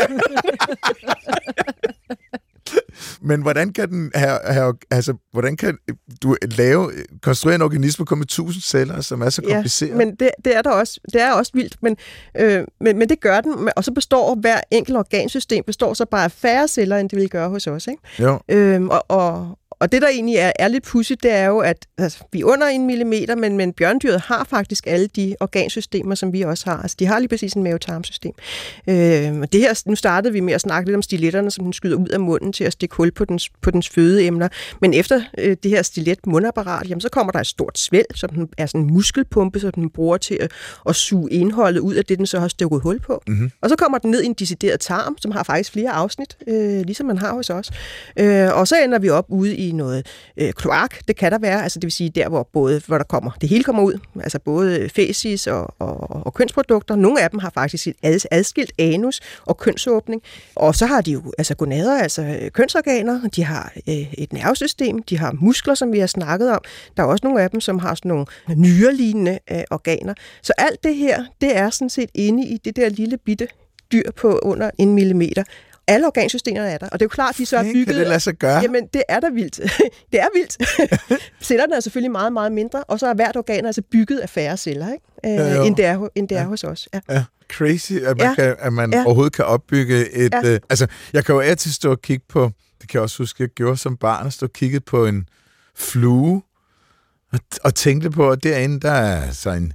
[3.20, 5.78] Men hvordan kan den have, have, altså, hvordan kan
[6.22, 9.90] du lave, konstruere en organisme kun med tusind celler, som er så kompliceret?
[9.90, 11.00] Ja, men det, det er der også.
[11.12, 11.96] Det er også vildt, men,
[12.36, 13.70] øh, men, men det gør den.
[13.76, 17.28] Og så består hver enkelt organsystem består så bare af færre celler, end det ville
[17.28, 17.86] gøre hos os.
[17.86, 18.02] Ikke?
[18.18, 18.40] Jo.
[18.48, 21.86] Øhm, og, og, og det, der egentlig er, er lidt pudsigt, det er jo, at
[21.98, 26.32] altså, vi er under en millimeter, men, men bjørndyret har faktisk alle de organsystemer, som
[26.32, 26.82] vi også har.
[26.82, 28.32] Altså, de har lige præcis en mavetarmsystem.
[28.88, 31.72] Øhm, og det her, nu startede vi med at snakke lidt om stiletterne, som den
[31.72, 34.48] skyder ud af munden til at stikke hul på dens, på dens fødeemner.
[34.80, 38.30] Men efter øh, det her stilet mundapparat, jamen, så kommer der et stort svælg, som
[38.30, 40.50] den er sådan en muskelpumpe, som den bruger til at,
[40.88, 43.22] at suge indholdet ud af det, den så har stukket hul på.
[43.26, 43.50] Mm-hmm.
[43.60, 46.80] Og så kommer den ned i en decideret tarm, som har faktisk flere afsnit, øh,
[46.80, 47.70] ligesom man har hos os.
[48.18, 51.62] Øh, og så ender vi op ude i noget øh, kloak, det kan der være,
[51.62, 54.38] altså det vil sige der, hvor både hvor der kommer, det hele kommer ud, altså
[54.38, 56.96] både fæsis og, og, og kønsprodukter.
[56.96, 60.22] Nogle af dem har faktisk et ad, adskilt anus og kønsåbning.
[60.54, 65.02] Og så har de jo altså gonader, altså øh, kønsorganer, de har øh, et nervesystem,
[65.02, 66.60] de har muskler, som vi har snakket om.
[66.96, 68.26] Der er også nogle af dem, som har sådan nogle
[68.56, 70.14] nyrelignende øh, organer.
[70.42, 73.48] Så alt det her, det er sådan set inde i det der lille bitte
[73.92, 75.44] dyr på under en millimeter.
[75.88, 77.96] Alle organsystemerne er der, og det er jo klart, de så er Kan bygget...
[77.96, 78.58] det lade sig gøre?
[78.60, 79.56] Jamen, det er da vildt.
[80.12, 80.56] det er vildt.
[81.46, 84.56] Cellerne er selvfølgelig meget, meget mindre, og så er hvert organ altså bygget af færre
[84.56, 85.42] celler, ikke?
[85.50, 85.62] Øh, jo.
[85.62, 86.46] end det er, end det er Ja.
[86.46, 86.88] hos os.
[86.94, 87.00] Ja.
[87.10, 88.34] Ja, crazy, at man, Ja.
[88.34, 89.04] kan, at man Ja.
[89.04, 90.32] overhovedet kan opbygge et...
[90.32, 90.40] Ja.
[90.48, 90.54] Ja.
[90.54, 92.50] Øh, altså, jeg kan jo altid stå og kigge på...
[92.80, 95.28] Det kan jeg også huske, jeg gjorde som barn, at stå og kigge på en
[95.76, 96.42] flue,
[97.32, 99.72] og, og tænkte på, at derinde, der er så en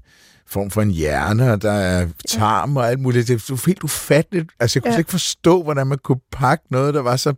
[0.51, 3.27] form for en hjerne, og der er tarm og alt muligt.
[3.27, 4.49] Det er helt ufatteligt.
[4.59, 4.97] Altså, jeg kunne Ja.
[4.97, 7.33] ikke forstå, hvordan man kunne pakke noget, der var så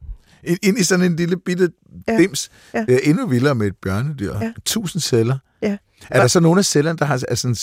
[0.63, 1.69] ind, i sådan en lille bitte
[2.07, 2.17] Ja.
[2.17, 2.49] dims.
[2.73, 2.79] Ja.
[2.85, 4.33] Det er endnu vildere med et bjørnedyr.
[4.41, 4.51] Ja.
[4.65, 5.37] Tusind celler.
[5.61, 5.77] Ja.
[6.09, 7.55] Er der så nogle af cellerne, der har altså en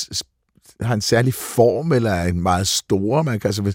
[0.87, 3.25] har en særlig form, eller er en meget store?
[3.25, 3.75] Man kan, altså, hvis,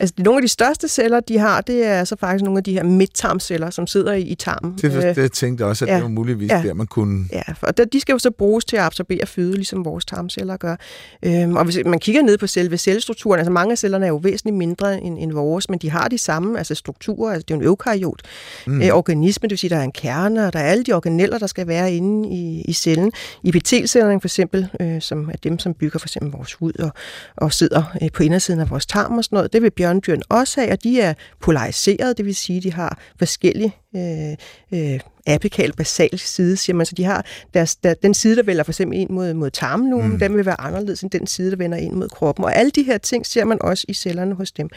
[0.00, 2.72] Altså, nogle af de største celler, de har, det er så faktisk nogle af de
[2.72, 4.74] her midttarmceller, som sidder i, i tarmen.
[4.82, 5.94] det, Øh, det tænkte jeg også, at ja.
[5.94, 6.62] det var muligvis Ja.
[6.66, 7.24] der, man kunne...
[7.32, 7.42] Ja,
[7.76, 10.76] der- de skal jo så bruges til at absorbere føde, ligesom vores tarmceller gør.
[11.22, 14.16] Øhm, og hvis man kigger ned på selve cellestrukturen, altså mange af cellerne er jo
[14.16, 17.56] væsentligt mindre end, end vores, men de har de samme altså strukturer, altså det er
[17.56, 18.22] jo en eukaryot
[18.66, 18.82] mm.
[18.82, 21.38] øh, organisme, det vil sige, der er en kerne, og der er alle de organeller,
[21.38, 23.12] der skal være inde i, i cellen.
[23.44, 26.90] Epitelcellerne for eksempel, øh, som er dem, som bygger for eksempel vores hud og,
[27.36, 30.60] og sidder øh, på indersiden af vores tarm og sådan noget, det vil bjørndyrene også
[30.60, 34.36] af, og de er polariseret, det vil sige, de har forskellige øh,
[34.72, 36.86] øh, apikal basal side, siger man.
[36.86, 40.10] Så de har deres, der, den side, der vælger for eksempel ind mod, mod tarmlumen,
[40.10, 40.18] mm.
[40.18, 42.44] den vil være anderledes end den side, der vender ind mod kroppen.
[42.44, 44.70] Og alle de her ting ser man også i cellerne hos dem.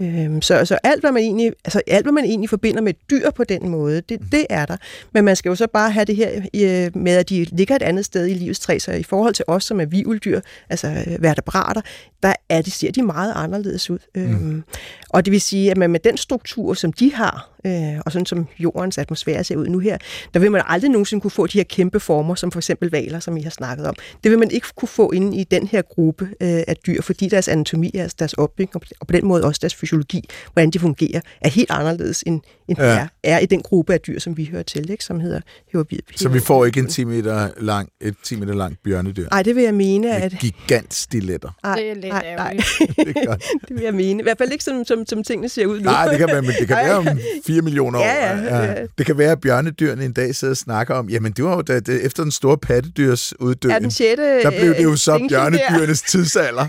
[0.00, 3.30] Øhm, så, så alt, hvad man egentlig, altså alt, hvad man egentlig forbinder med dyr
[3.30, 4.76] på den måde, det, det er der.
[5.14, 7.82] Men man skal jo så bare have det her øh, med, at de ligger et
[7.82, 8.78] andet sted i livets træ.
[8.78, 11.80] Så i forhold til os, som er vivuldyr, altså øh, vertebrater,
[12.22, 13.98] der er de, ser de meget anderledes ud.
[14.14, 14.22] Mm.
[14.22, 14.64] Øhm,
[15.08, 18.26] og det vil sige, at man med den struktur, som de har, øh, og sådan
[18.26, 19.98] som jordens atmosfære ser ud nu her,
[20.34, 23.20] der vil man aldrig nogensinde kunne få de her kæmpe former, som for eksempel valer,
[23.20, 23.94] som I har snakket om.
[24.24, 27.28] Det vil man ikke kunne få inde i den her gruppe øh, af dyr, fordi
[27.28, 31.20] deres anatomi, altså deres opbygning, og på den måde også deres fysiologi, hvordan de fungerer,
[31.40, 32.92] er helt anderledes end, end Ja.
[32.94, 32.98] ja.
[33.22, 35.04] er, er i den gruppe af dyr, som vi hører til, ikke?
[35.04, 35.40] som hedder
[35.72, 35.98] herovid.
[36.16, 39.28] Så vi får ikke en 10 meter lang, et 10 meter langt bjørnedyr.
[39.30, 40.32] Nej, det vil jeg mene, at...
[40.32, 41.50] Med gigantstiletter.
[41.64, 42.68] Ej, Det er lidt nej, nej, ærgerligt.
[42.96, 43.42] Det er godt.
[43.68, 44.20] det vil jeg mene.
[44.20, 45.84] I hvert fald ikke som, som, som tingene ser ud nu.
[45.84, 46.84] Nej, det kan, være, men det kan Ej.
[46.84, 47.06] være om
[47.46, 48.04] 4 millioner år.
[48.04, 48.74] Ja, ja, ja.
[48.98, 51.62] Det kan være, at bjørnedyrene en dag sidder og snakker om, jamen det var jo
[51.62, 54.42] da, det, efter den store pattedyrs uddøen, den sjette...
[54.42, 56.66] der blev det jo øh, så bjørnedyrenes tidsalder.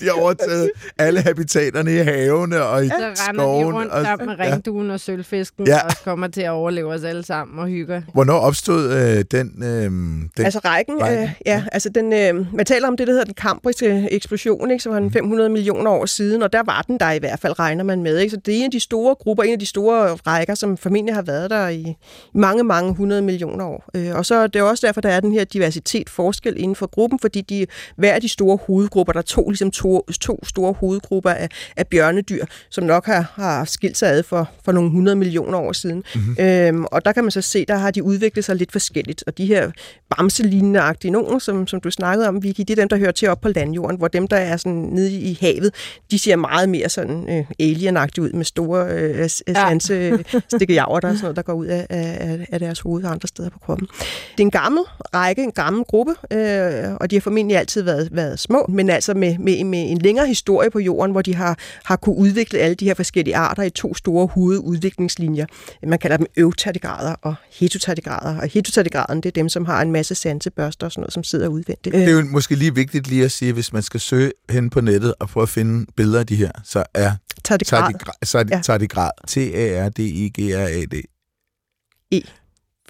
[0.00, 3.74] De har overtaget alle habitaterne i havene og i Så render de skoven.
[3.74, 4.52] rundt Og, sammen med ja.
[4.52, 5.72] ringduen og sølvfisken, Ja.
[5.76, 5.84] ja.
[5.86, 8.04] og kommer til at overleve os alle sammen og hygge.
[8.12, 10.30] Hvornår opstod øh, den, øh, den...
[10.38, 13.34] Altså rækken, Rækken, øh, ja, altså den, øh, man taler om det, der hedder den
[13.34, 15.08] kambriske eksplosion, ikke, som var Mhm.
[15.10, 18.02] den 500 millioner år siden, og der var den der i hvert fald, regner man
[18.02, 18.18] med.
[18.18, 18.30] Ikke?
[18.30, 21.14] Så det er en af de store grupper, en af de store rækker, som formentlig
[21.14, 21.94] har været der i,
[22.34, 23.84] mange, mange hundrede millioner år.
[23.96, 26.86] Øh, og så er det også derfor, der er den her diversitet forskel inden for
[26.86, 30.72] gruppen, fordi de, hver af de store hovedgrupper, der er to, ligesom to, to store
[30.72, 35.16] hovedgrupper af, af bjørnedyr, som nok har, har skilt sig ad for, for nogle hundrede
[35.16, 36.04] millioner år siden.
[36.14, 36.36] Mm-hmm.
[36.44, 39.24] Øhm, og der kan man så se, der har de udviklet sig lidt forskelligt.
[39.26, 39.70] Og de her
[40.10, 43.40] bamselignende-agtige nogen, som, som du snakkede om, Vicky, det er dem, der hører til op
[43.40, 45.74] på landjorden, hvor dem, der er sådan nede i havet,
[46.10, 49.28] de ser meget mere sådan øh, alien ud med store øh, ja.
[49.54, 53.10] sanse stikkejaver, der, er sådan noget, der går ud af, af, af deres hoved og
[53.10, 53.88] andre steder på kroppen.
[54.32, 54.82] Det er en gammel
[55.14, 59.14] række, en gammel gruppe, øh, og de har formentlig altid været, været små, men altså
[59.14, 62.74] med, med, med en længere historie på jorden, hvor de har, har kunne udvikle alle
[62.74, 65.46] de her forskellige arter i to store hovedudviklingslinjer.
[65.86, 70.14] Man kalder dem øvtardigrader og heterotardigrader, og heterotardigraderne, det er dem, som har en masse
[70.14, 71.94] sansebørster og sådan noget, som sidder udvendigt.
[71.94, 74.80] Det er jo måske lige vigtigt lige at sige, hvis man skal søge hen på
[74.80, 77.12] nettet og prøve at finde billeder af de her, så er
[77.44, 77.80] Tardigrad.
[77.82, 78.60] tardigrad, det Ja.
[78.64, 79.10] tardigrad.
[79.28, 81.02] T-A-R-D-I-G-R-A-D.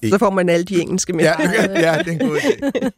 [0.08, 1.24] Så får man alle de engelske med.
[1.24, 1.34] Ja,
[1.86, 2.90] ja, det er en god idé.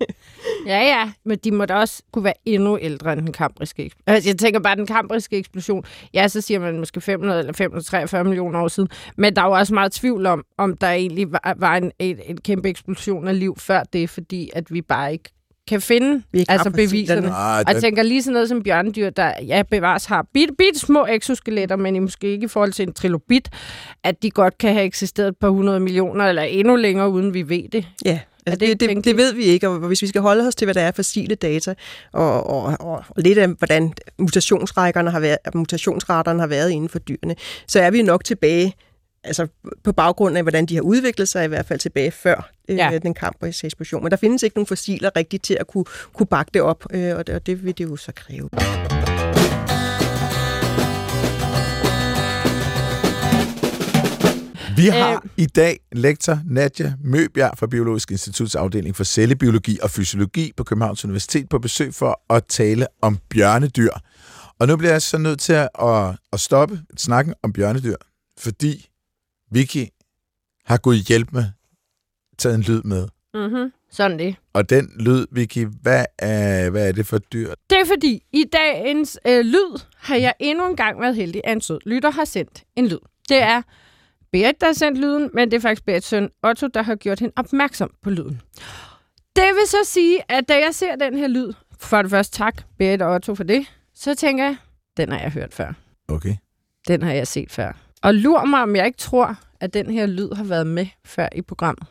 [0.67, 4.15] Ja, ja, men de må da også kunne være endnu ældre end den kambriske eksplosion.
[4.15, 5.85] Altså, jeg tænker bare, den kambriske eksplosion,
[6.15, 9.53] ja, så siger man måske 500 eller 543 millioner år siden, men der er jo
[9.53, 13.39] også meget tvivl om, om der egentlig var, var en, en, en kæmpe eksplosion af
[13.39, 15.31] liv før det, fordi at vi bare ikke
[15.69, 17.31] kan finde Vi altså beviserne.
[17.31, 20.79] Ah, Og jeg tænker lige sådan noget som bjørnedyr, der ja, bevares har bitte, bitte
[20.79, 23.49] små exoskeletter, men i måske ikke i forhold til en trilobit,
[24.05, 27.49] at de godt kan have eksisteret et par hundrede millioner eller endnu længere, uden vi
[27.49, 27.89] ved det.
[28.05, 30.55] Ja, altså det det, det, det, ved vi ikke, og hvis vi skal holde os
[30.55, 31.75] til, hvad der er fossile data,
[32.13, 37.35] og, og, og lidt af, hvordan mutationsrækkerne har været, mutationsraterne har været inden for dyrene,
[37.69, 38.75] så er vi nok tilbage,
[39.25, 39.47] altså
[39.85, 42.91] på baggrund af, hvordan de har udviklet sig, i hvert fald tilbage før Ja.
[42.95, 44.03] øh, den kambriske eksplosion.
[44.03, 47.17] Men der findes ikke nogen fossiler rigtigt til at kunne, kunne bakke det op, øh,
[47.17, 48.49] og, det, og det vil det jo så kræve.
[54.77, 55.19] vi har Øh.
[55.37, 61.05] i dag lektor Nadja Møbjerg fra Biologisk Instituts afdeling for cellebiologi og fysiologi på Københavns
[61.05, 63.91] Universitet på besøg for at tale om bjørnedyr.
[64.59, 67.97] Og nu bliver jeg så nødt til at, at, at stoppe snakken om bjørnedyr,
[68.39, 68.89] fordi
[69.53, 69.87] Vicky
[70.65, 71.45] har gået hjælp med
[72.39, 73.09] taget en lyd med.
[73.35, 73.73] Mm-hmm.
[73.91, 74.37] Sådan det.
[74.53, 77.55] Og den lyd, Vicky, hvad er, hvad er det for dyr?
[77.71, 81.53] Det er fordi, i dagens øh, lyd har jeg endnu en gang været heldig, at
[81.53, 82.99] en sød lytter har sendt en lyd.
[83.29, 83.63] Det er
[84.33, 87.21] Berit, der har sendt lyden, men det er faktisk Berits søn Otto, der har gjort
[87.21, 88.41] hende opmærksom på lyden.
[89.37, 92.63] Det vil så sige, at da jeg ser den her lyd, for det første tak,
[92.79, 94.57] Berit og Otto, for det, så tænker jeg,
[94.97, 95.73] den har jeg hørt før.
[96.09, 96.37] Okay.
[96.89, 97.73] Den har jeg set før.
[98.03, 101.29] Og lur mig, om jeg ikke tror, at den her lyd har været med før
[101.35, 101.87] i programmet.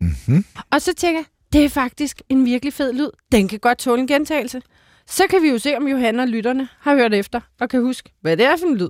[0.00, 0.44] Mm-hmm.
[0.70, 3.10] Og så tænker jeg, det er faktisk en virkelig fed lyd.
[3.32, 4.62] Den kan godt tåle en gentagelse.
[5.06, 8.12] Så kan vi jo se, om Johanna og lytterne har hørt efter og kan huske,
[8.20, 8.88] hvad det er for en lyd.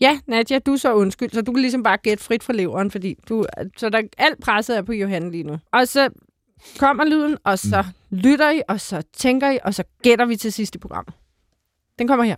[0.00, 2.90] Ja, Nadja, du er så undskyld, så du kan ligesom bare gætte frit fra leveren,
[2.90, 5.58] fordi du, så der, alt presset er på Johanna lige nu.
[5.72, 6.08] Og så
[6.78, 8.18] kommer lyden, og så mm.
[8.18, 11.14] lytter I, og så tænker I, og så gætter vi til sidst i programmet.
[11.98, 12.36] Den kommer her.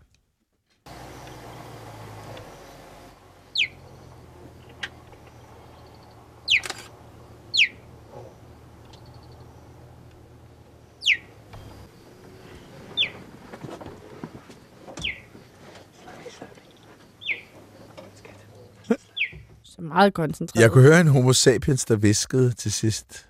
[19.80, 20.62] Så meget koncentreret.
[20.62, 23.26] Jeg kunne høre en homo sapiens, der viskede til sidst.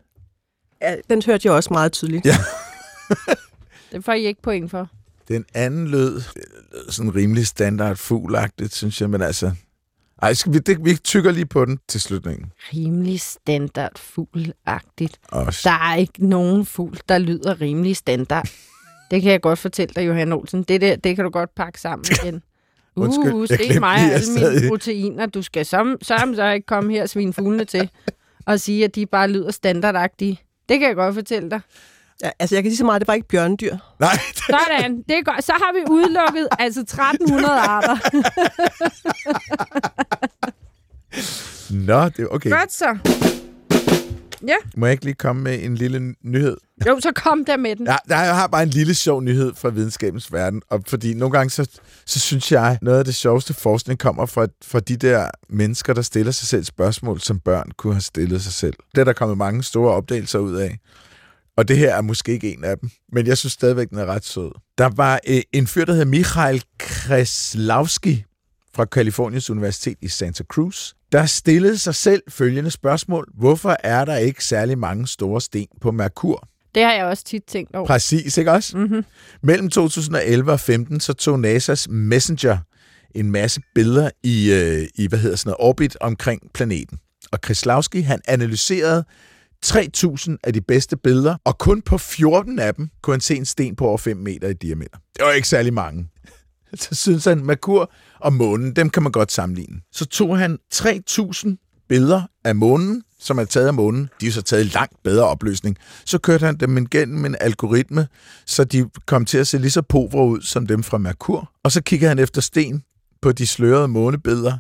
[0.83, 2.27] Ja, den hørte jeg også meget tydeligt.
[2.27, 2.37] Ja.
[3.93, 4.89] Det får I ikke point for.
[5.29, 6.23] Den anden lød
[6.89, 9.53] sådan rimelig standard fuglagtigt, synes jeg, men altså...
[10.23, 12.53] Ej, skal vi, det, vi tykker lige på den til slutningen.
[12.75, 15.19] Rimelig standard fuglagtigt.
[15.29, 15.61] Også.
[15.65, 18.49] Der er ikke nogen fugl, der lyder rimelig standard.
[19.11, 20.63] Det kan jeg godt fortælle dig, Johan Olsen.
[20.63, 22.43] Det, der, det kan du godt pakke sammen igen.
[22.97, 25.27] Undskyld, uh, jeg glemte mig og alle mine i- proteiner.
[25.27, 27.91] Du skal som så ikke komme her og svine fuglene til
[28.47, 30.41] og sige, at de bare lyder standardagtige.
[30.69, 31.61] Det kan jeg godt fortælle dig.
[32.25, 33.77] Ja, altså, jeg kan sige så meget, det var ikke bjørnedyr.
[34.01, 34.19] Nej,
[34.51, 35.45] Sådan, det er godt.
[35.45, 37.97] Så har vi udelukket altså 1300 arter.
[41.71, 42.51] Nå, det er okay.
[42.51, 42.99] Godt så.
[44.77, 46.57] Må jeg ikke lige komme med en lille nyhed?
[46.87, 47.87] Jo, så kom der med den.
[47.87, 51.33] Ja, der, jeg har bare en lille sjov nyhed fra videnskabens verden, og fordi nogle
[51.33, 55.31] gange, så, så synes jeg, noget af det sjoveste forskning kommer fra, fra de der
[55.49, 58.75] mennesker, der stiller sig selv spørgsmål, som børn kunne have stillet sig selv.
[58.95, 60.79] Det er der kommet mange store opdagelser ud af.
[61.57, 64.07] Og det her er måske ikke en af dem, men jeg synes stadigvæk, den er
[64.07, 64.51] ret sød.
[64.79, 68.25] Der var øh, en fyr, der hedder Michael Kreslowski
[68.75, 73.29] fra Kaliforniens Universitet i Santa Cruz, der stillede sig selv følgende spørgsmål.
[73.35, 76.49] Hvorfor er der ikke særlig mange store sten på Merkur?
[76.75, 77.87] Det har jeg også tit tænkt over.
[77.87, 78.77] Præcis, ikke også?
[78.77, 79.05] Mm-hmm.
[79.43, 82.59] Mellem 2011 og 15 så tog NASA's Messenger
[83.15, 86.99] en masse billeder i, øh, i hvad hedder sådan noget, orbit omkring planeten.
[87.33, 89.05] Og Kreslowski, han analyserede
[89.67, 93.47] 3.000 af de bedste billeder, og kun på 14 af dem kunne han se en
[93.47, 94.99] sten på over 5 meter i diameter.
[95.17, 96.09] Det var ikke særlig mange.
[96.75, 99.81] Så synes han, Merkur og månen, dem kan man godt sammenligne.
[99.93, 104.11] Så tog han 3.000 billeder af månen, som er taget af månen.
[104.21, 105.77] De er så taget i langt bedre opløsning.
[106.05, 108.09] Så kørte han dem igennem en algoritme,
[108.47, 111.53] så de kom til at se lige så povre ud som dem fra Merkur.
[111.65, 112.83] Og så kiggede han efter sten
[113.23, 114.59] på de slørede månebilleder.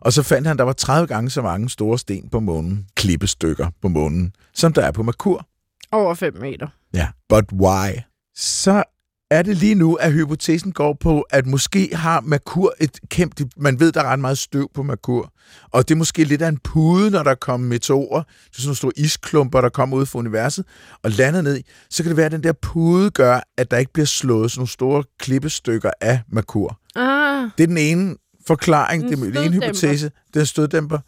[0.00, 2.86] Og så fandt han, at der var 30 gange så mange store sten på månen,
[2.96, 5.46] klippestykker på månen, som der er på Merkur.
[5.92, 6.68] Over 5 meter.
[6.94, 7.08] Ja.
[7.28, 7.90] But why?
[8.36, 8.82] Så
[9.30, 13.48] er det lige nu, at hypotesen går på, at måske har Merkur et kæmpe...
[13.56, 15.32] Man ved, der er ret meget støv på Merkur.
[15.72, 18.22] Og det er måske lidt af en pude, når der kommer meteorer.
[18.22, 20.64] Det er sådan nogle store isklumper, der kommer ud fra universet
[21.02, 21.62] og lander ned i.
[21.90, 24.60] Så kan det være, at den der pude gør, at der ikke bliver slået sådan
[24.60, 26.78] nogle store klippestykker af Merkur.
[26.96, 30.10] Ah, Det er den ene forklaring, En det er den ene hypotese.
[30.34, 30.98] Den støddæmper.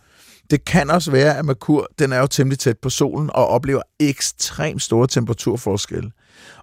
[0.50, 3.82] Det kan også være, at Merkur den er jo temmelig tæt på solen og oplever
[4.00, 6.10] ekstremt store temperaturforskelle.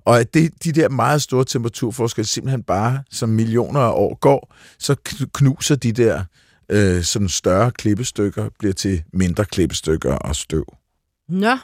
[0.06, 4.56] Og at det, de der meget store temperaturforskelle simpelthen bare, som millioner af år går,
[4.80, 6.23] så kn- knuser de der
[6.69, 10.65] øh, sådan større klippestykker, bliver til mindre klippestykker og støv.
[11.30, 11.58] nå.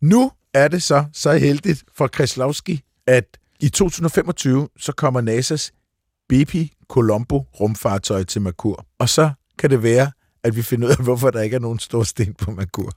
[0.00, 3.24] Nu er det så så heldigt for Kreslowski, at
[3.60, 5.70] i 2025, så kommer NASA's
[6.28, 8.86] Bepi Colombo rumfartøj til Merkur.
[8.98, 10.10] Og så kan det være,
[10.44, 12.92] at vi finder ud af, hvorfor der ikke er nogen store sten på Merkur.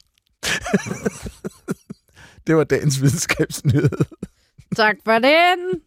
[2.47, 3.89] det var dagens videnskabsnyhed.
[4.75, 5.81] Tak for den.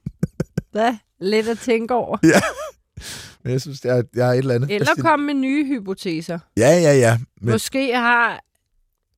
[0.74, 2.16] Da, lidt at tænke over.
[3.42, 4.70] Men jeg synes, jeg, jeg er et eller andet.
[4.70, 6.38] Eller komme med nye hypoteser.
[6.56, 7.18] Ja, ja, ja.
[7.40, 8.44] Men Måske har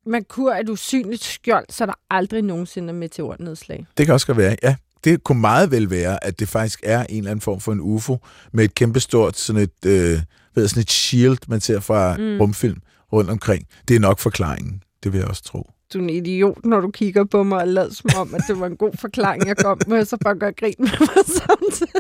[0.06, 3.86] Merkur et usynligt skjold, så der aldrig nogensinde er meteornedslag.
[3.98, 4.76] det kan også godt være, ja.
[5.04, 7.80] Det kunne meget vel være, at det faktisk er en eller anden form for en
[7.80, 8.18] UFO
[8.52, 10.18] med et kæmpestort sådan et, øh,
[10.54, 12.38] ved, sådan et shield, man ser fra Mm.
[12.40, 12.78] rumfilm
[13.12, 13.66] rundt omkring.
[13.88, 14.82] Det er nok forklaringen.
[15.04, 15.70] Det vil jeg også tro.
[15.92, 18.60] Du er en idiot, når du kigger på mig og lader som om, at det
[18.60, 21.92] var en god forklaring, jeg kom med, så bare gør grin med mig samtidig.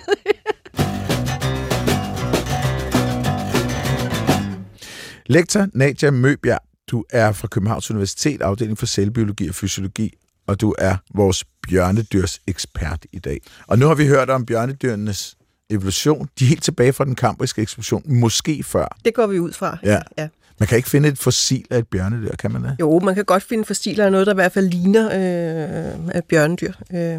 [5.26, 6.58] Lektor Nadia Møbjerg,
[6.90, 10.12] du er fra Københavns Universitet, afdeling for cellebiologi og fysiologi,
[10.46, 13.40] og du er vores bjørnedyrs ekspert i dag.
[13.66, 15.36] Og nu har vi hørt om bjørnedyrenes
[15.70, 16.28] evolution.
[16.38, 18.96] De er helt tilbage fra den kambriske eksplosion, måske før.
[19.04, 19.78] Det går vi ud fra.
[19.82, 19.98] Ja.
[20.18, 20.28] ja.
[20.60, 22.76] Man kan ikke finde et fossil af et bjørnedyr, kan man det?
[22.80, 26.24] Jo, man kan godt finde fossiler af noget, der i hvert fald ligner øh, af
[26.24, 26.72] bjørnedyr.
[26.94, 27.18] Øh,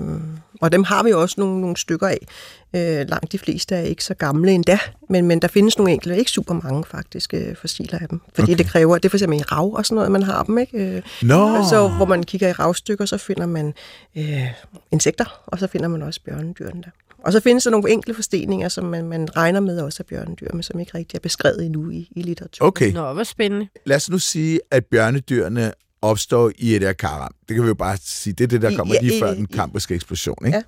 [0.61, 2.27] og dem har vi også nogle, nogle stykker af.
[2.75, 6.17] Øh, langt de fleste er ikke så gamle endda, men, men der findes nogle enkelte,
[6.17, 8.21] ikke super mange faktisk, øh, fossiler af dem.
[8.35, 8.57] Fordi okay.
[8.57, 10.77] det kræver, det er for eksempel i rav og sådan noget, man har dem, ikke?
[10.77, 11.63] Øh, Nå.
[11.69, 13.73] Så hvor man kigger i ravstykker, så finder man
[14.17, 14.47] øh,
[14.91, 16.89] insekter, og så finder man også bjørnedyrene der.
[17.25, 20.47] Og så findes der nogle enkelte forsteninger, som man, man regner med også er bjørnedyr,
[20.53, 22.67] men som ikke rigtig er beskrevet endnu i, i litteraturen.
[22.67, 23.67] Okay, Nå, hvor spændende.
[23.85, 27.35] lad os nu sige, at bjørnedyrene opstår i et akaram.
[27.47, 29.19] Det kan vi jo bare sige, det er det, der I- kommer ja, lige i-
[29.19, 30.45] før den i- kambriske eksplosion.
[30.45, 30.57] Ikke?
[30.57, 30.63] Ja.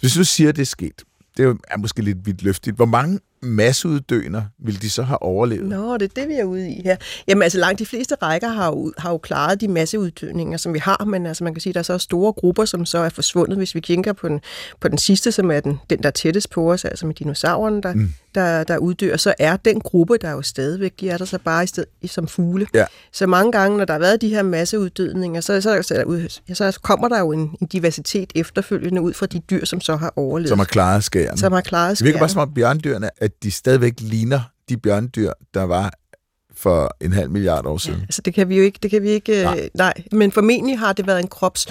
[0.00, 1.02] Hvis du siger, at det er sket,
[1.36, 2.76] det er er måske lidt vidt løftigt.
[2.76, 5.68] Hvor mange masseuddøner vil de så have overlevet?
[5.68, 6.96] Nå, det er det, vi er ude i her.
[7.28, 10.78] Jamen altså langt de fleste rækker har jo, har jo klaret de masseuddødninger, som vi
[10.78, 13.56] har, men altså man kan sige, der er så store grupper, som så er forsvundet.
[13.56, 14.40] Hvis vi kigger på den,
[14.80, 17.82] på den sidste, som er den, den der er tættest på os, altså med dinosaurerne,
[17.82, 18.12] der, mm.
[18.34, 21.38] der, der uddør, så er den gruppe, der er jo stadigvæk, de er der så
[21.44, 22.66] bare i sted, som fugle.
[22.74, 22.84] Ja.
[23.12, 25.82] Så mange gange, når der har været de her masseuddødninger, så, så,
[26.54, 29.96] så, så kommer der jo en, en diversitet efterfølgende ud fra de dyr, som så
[29.96, 30.48] har overlevet.
[30.48, 31.38] Som har klaret skæren.
[31.38, 32.46] som har klaret Det virker bare skæren.
[32.46, 35.92] som om bjørndyrene, at de stadigvæk ligner de bjørndyr, der var
[36.54, 38.00] for en halv milliard år siden.
[38.00, 39.54] Altså det kan vi jo ikke, det kan vi ikke, Nej.
[39.54, 39.68] nej.
[39.74, 39.94] nej.
[40.12, 41.66] Men formentlig har det været en krops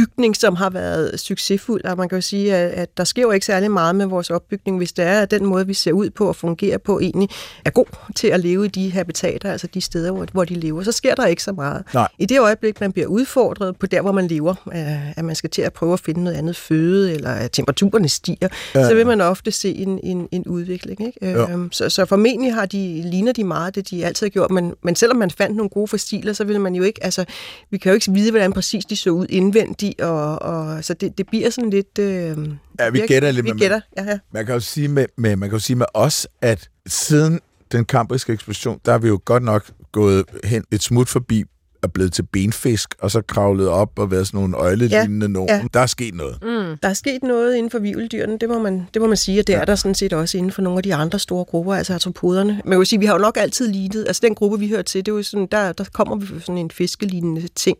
[0.00, 3.30] bygning, som har været succesfuld, og man kan jo sige, at, at der sker jo
[3.30, 6.10] ikke særlig meget med vores opbygning, hvis det er, at den måde, vi ser ud
[6.10, 7.28] på og fungerer på, egentlig
[7.64, 7.84] er god
[8.16, 10.82] til at leve i de habitater, altså de steder, hvor, hvor de lever.
[10.82, 11.82] Så sker der ikke så meget.
[11.94, 12.08] Nej.
[12.18, 15.50] I det øjeblik, man bliver udfordret på der, hvor man lever, øh, at man skal
[15.50, 18.80] til at prøve at finde noget andet føde, eller at temperaturerne stiger, Ja.
[18.80, 18.88] ja.
[18.88, 21.06] så vil man ofte se en, en, en udvikling.
[21.06, 21.30] Ikke?
[21.32, 21.48] Jo.
[21.48, 24.74] Øhm, så, så formentlig har de, ligner de meget det, de altid har gjort, men,
[24.82, 27.24] men selvom man fandt nogle gode fossiler, så vil man jo ikke, altså,
[27.70, 31.18] vi kan jo ikke vide, hvordan præcis de så ud indvendigt, og, og så det,
[31.18, 31.98] det bliver sådan lidt...
[31.98, 32.38] Øh,
[32.80, 34.18] Ja, vi gætter lidt, Vi men- gætter, ja, ja.
[34.32, 37.40] Man kan jo sige med, med, man kan jo sige med os, at siden
[37.72, 41.44] den kambriske eksplosion, der har vi jo godt nok gået hen et smut forbi
[41.82, 45.48] og blevet til benfisk, og så kravlet op og været sådan nogle øjlelignende ja, nogen.
[45.48, 45.62] ja.
[45.74, 46.38] Der er sket noget.
[46.42, 46.78] Mm.
[46.82, 49.46] Der er sket noget inden for vivldyrene, det må man, det må man sige, og
[49.46, 51.94] det er der sådan set også inden for nogle af de andre store grupper, altså
[51.94, 52.62] artropoderne.
[52.64, 55.06] Man kan sige, vi har jo nok altid lignet, altså den gruppe, vi hører til,
[55.06, 57.78] det er jo sådan, der, der kommer vi fra sådan en fiskelignende ting.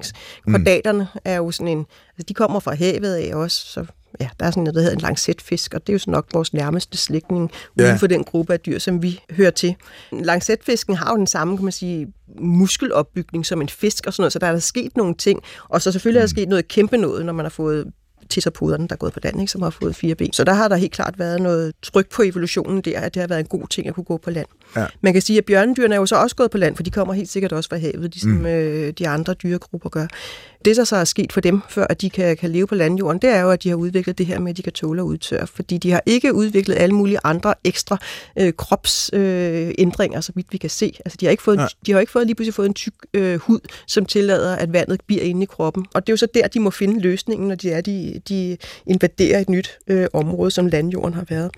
[0.50, 1.86] Kordaterne er jo sådan en,
[2.18, 3.84] altså de kommer fra havet af også, så
[4.20, 6.26] ja, der er sådan noget, der hedder en lancetfisk, og det er jo så nok
[6.32, 7.84] vores nærmeste slægtning Ja.
[7.84, 9.74] uden for den gruppe af dyr, som vi hører til.
[10.12, 12.06] Lancetfisken har jo den samme, kan man sige,
[12.38, 15.82] muskelopbygning som en fisk og sådan noget, så der er der sket nogle ting, og
[15.82, 17.92] så selvfølgelig er der sket noget kæmpe noget, når man har fået
[18.28, 20.32] tisserpoderne, der er gået på land, ikke, som har fået fire ben.
[20.32, 23.26] Så der har der helt klart været noget tryk på evolutionen der, at det har
[23.26, 24.46] været en god ting at kunne gå på land.
[24.76, 24.86] Ja.
[25.00, 27.14] Man kan sige, at bjørnedyrene er jo så også gået på land, for de kommer
[27.14, 28.46] helt sikkert også fra havet, ligesom mm.
[28.46, 30.06] øh, de andre dyregrupper gør.
[30.64, 33.22] Det, der så er sket for dem, før at de kan, kan leve på landjorden,
[33.22, 35.04] det er jo, at de har udviklet det her med, at de kan tåle at
[35.04, 37.98] udtørre, fordi de har ikke udviklet alle mulige andre ekstra
[38.38, 40.96] øh, kropsændringer, øh, så vidt vi kan se.
[41.04, 41.68] Altså, de har ikke fået, Nej.
[41.86, 45.00] de har ikke fået lige pludselig fået en tyk øh, hud, som tillader, at vandet
[45.06, 45.86] bliver inde i kroppen.
[45.94, 48.56] Og det er jo så der, de må finde løsningen, når de er, de, de
[48.86, 51.50] invaderer et nyt øh, område, som landjorden har været.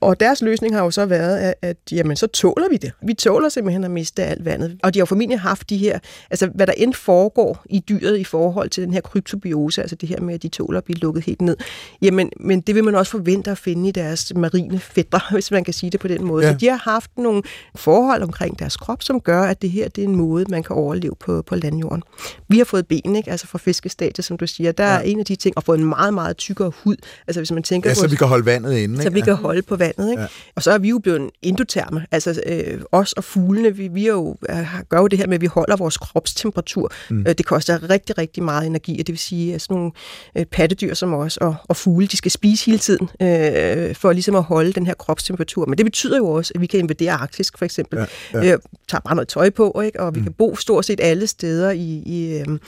[0.00, 2.92] Og deres løsning har jo så været, at, at jamen, så tåler vi det.
[3.02, 4.78] Vi tåler simpelthen at miste alt vandet.
[4.82, 5.98] Og de har jo formentlig haft de her,
[6.30, 10.08] altså hvad der end foregår i dyret i forhold til den her kryptobiose, altså det
[10.08, 11.56] her med, at de tåler at blive lukket helt ned,
[12.02, 15.64] jamen, men det vil man også forvente at finde i deres marine fætter, hvis man
[15.64, 16.46] kan sige det på den måde.
[16.46, 16.52] Ja.
[16.52, 17.42] Så de har haft nogle
[17.74, 20.76] forhold omkring deres krop, som gør, at det her det er en måde, man kan
[20.76, 22.02] overleve på, på landjorden.
[22.48, 23.30] Vi har fået ben, ikke?
[23.30, 24.72] altså fra fiskestadiet, som du siger.
[24.72, 24.90] Der ja.
[24.90, 26.96] er en af de ting, og fået en meget, meget tykkere hud.
[27.26, 28.96] Altså hvis man tænker Ja, på så vi kan holde vandet inde.
[28.96, 29.14] så ikke?
[29.14, 29.85] vi kan holde på vandet.
[29.88, 30.22] Ikke?
[30.22, 30.26] Ja.
[30.54, 32.06] Og så er vi jo blevet endoterme.
[32.10, 35.34] Altså øh, os og fuglene, vi, vi er jo, øh, gør jo det her med,
[35.34, 36.92] at vi holder vores kropstemperatur.
[37.10, 37.20] Mm.
[37.28, 39.92] Øh, det koster rigtig, rigtig meget energi, og det vil sige, at sådan nogle
[40.36, 44.34] øh, pattedyr som os og, og fugle, de skal spise hele tiden øh, for ligesom
[44.34, 45.66] at holde den her kropstemperatur.
[45.66, 47.98] Men det betyder jo også, at vi kan invadere Arktis for eksempel.
[47.98, 48.52] Ja, Ja.
[48.52, 50.00] Øh, tager bare noget tøj på, ikke?
[50.00, 50.24] og vi mm.
[50.24, 52.58] kan bo stort set alle steder i, i, øh,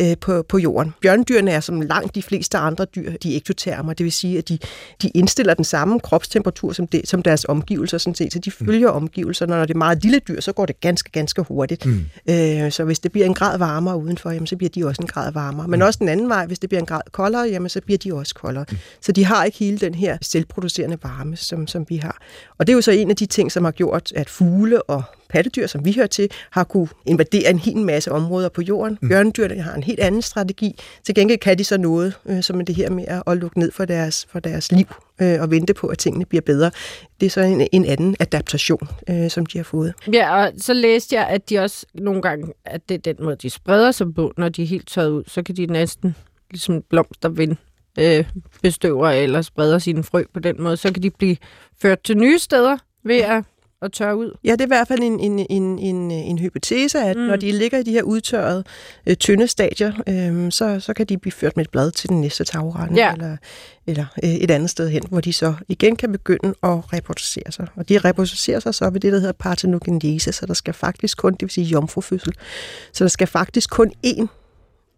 [0.00, 0.94] øh, på, på jorden.
[1.02, 4.48] Bjørndyrene er som langt de fleste andre dyr, de er ektotermer, det vil sige, at
[4.48, 4.58] de,
[5.02, 8.32] de indstiller den samme kropstemperatur som, det, som deres omgivelser, sådan set.
[8.32, 8.96] så de følger mm.
[8.96, 9.56] omgivelserne.
[9.56, 11.86] Når det er meget lille dyr, så går det ganske, ganske hurtigt.
[11.86, 12.04] Mm.
[12.30, 15.08] Øh, så hvis det bliver en grad varmere udenfor, jamen, så bliver de også en
[15.08, 15.68] grad varmere.
[15.68, 15.86] Men mm.
[15.86, 18.34] også den anden vej, hvis det bliver en grad koldere, jamen, så bliver de også
[18.34, 18.64] koldere.
[18.70, 18.76] Mm.
[19.00, 22.18] Så de har ikke hele den her selvproducerende varme, som, som vi har.
[22.58, 25.02] Og det er jo så en af de ting, som har gjort, at fugle og
[25.28, 28.98] pattedyr, som vi hører til, har kunne invadere en hel masse områder på jorden.
[29.02, 29.08] Mm.
[29.08, 30.78] Bjørnedyrene har en helt anden strategi.
[31.04, 33.72] Til gengæld kan de så noget, øh, som er det her med at, lukke ned
[33.72, 34.86] for deres, for deres liv
[35.20, 36.70] øh, og vente på, at tingene bliver bedre.
[37.20, 39.94] Det er så en, en anden adaptation, øh, som de har fået.
[40.12, 43.36] Ja, og så læste jeg, at de også nogle gange, at det er den måde,
[43.36, 46.14] de spreder sig på, når de er helt tørret ud, så kan de næsten
[46.50, 47.56] ligesom blomster vende
[47.98, 48.24] øh,
[48.62, 51.36] bestøver eller spreder sine frø på den måde, så kan de blive
[51.82, 53.44] ført til nye steder ved at,
[53.82, 54.36] at tørre ud.
[54.44, 57.22] Ja, det er i hvert fald en, en, en, en, en hypotese, at mm.
[57.22, 58.64] når de ligger i de her udtørrede,
[59.06, 62.20] øh, tynde stadier, øh, så, så kan de blive ført med et blad til den
[62.20, 63.12] næste tagrende, Ja.
[63.12, 63.36] eller,
[63.86, 67.66] eller øh, et andet sted hen, hvor de så igen kan begynde at reproducere sig.
[67.76, 71.32] Og de reproducerer sig så ved det, der hedder parthenogenese, så der skal faktisk kun,
[71.32, 72.32] det vil sige jomfrufødsel,
[72.92, 74.26] så der skal faktisk kun én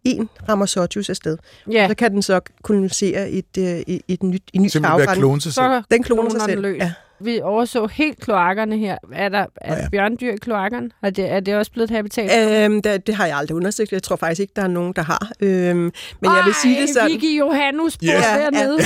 [0.04, 1.38] en Ramazotius afsted.
[1.72, 5.20] Ja, Så kan den så kolonisere et, øh, et, et nyt, et nyt Simpelthen tagrende.
[5.20, 5.64] klone sig selv.
[5.64, 6.60] så Den kloner sig den selv.
[6.62, 6.78] løs.
[6.78, 6.92] Ja.
[7.20, 8.96] Vi overså helt kloakkerne her.
[9.12, 9.88] Er der, er ja.
[9.92, 10.90] bjørndyr i kloakkerne?
[11.02, 12.64] Er det, er det også blevet et habitat?
[12.64, 13.92] Øhm, det, det har jeg aldrig undersøgt.
[13.92, 15.30] Jeg tror faktisk ikke, der er nogen, der har.
[15.40, 15.92] Øhm, men
[16.22, 17.10] jeg vil sige det sådan...
[17.10, 18.40] Vicky Johannus bor Ja.
[18.44, 18.78] dernede.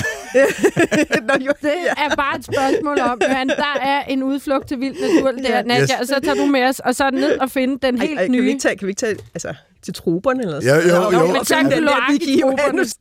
[1.29, 4.95] Nå, jo, Det er bare et spørgsmål om, Johan, der er en udflugt til vild
[5.01, 5.63] natur der.
[5.63, 5.91] Nadia, Yes.
[6.01, 8.25] og så tager du med os, og så ned og finde den Ej, helt ej,
[8.25, 8.49] kan, vi nye.
[8.49, 11.19] ikke tage, kan vi ikke tage altså, til troberne eller Jo, jo, Og- jo.
[11.19, 12.41] og Men er den der Vicky.
[12.43, 12.97] Johannes.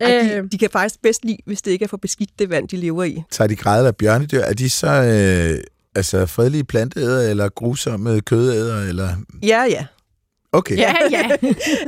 [0.00, 0.42] Ej, Øh.
[0.42, 2.76] de, de kan faktisk bedst lide, hvis det ikke er for beskidt det vand, de
[2.76, 3.22] lever i.
[3.30, 4.40] Tager de græder af bjørnedyr?
[4.40, 5.60] Er de så øh,
[5.94, 9.08] altså fredelige planteæder, eller grusomme kødæder, eller...
[9.42, 9.84] Ja, ja.
[10.52, 10.76] Okay.
[10.76, 11.30] Ja, ja.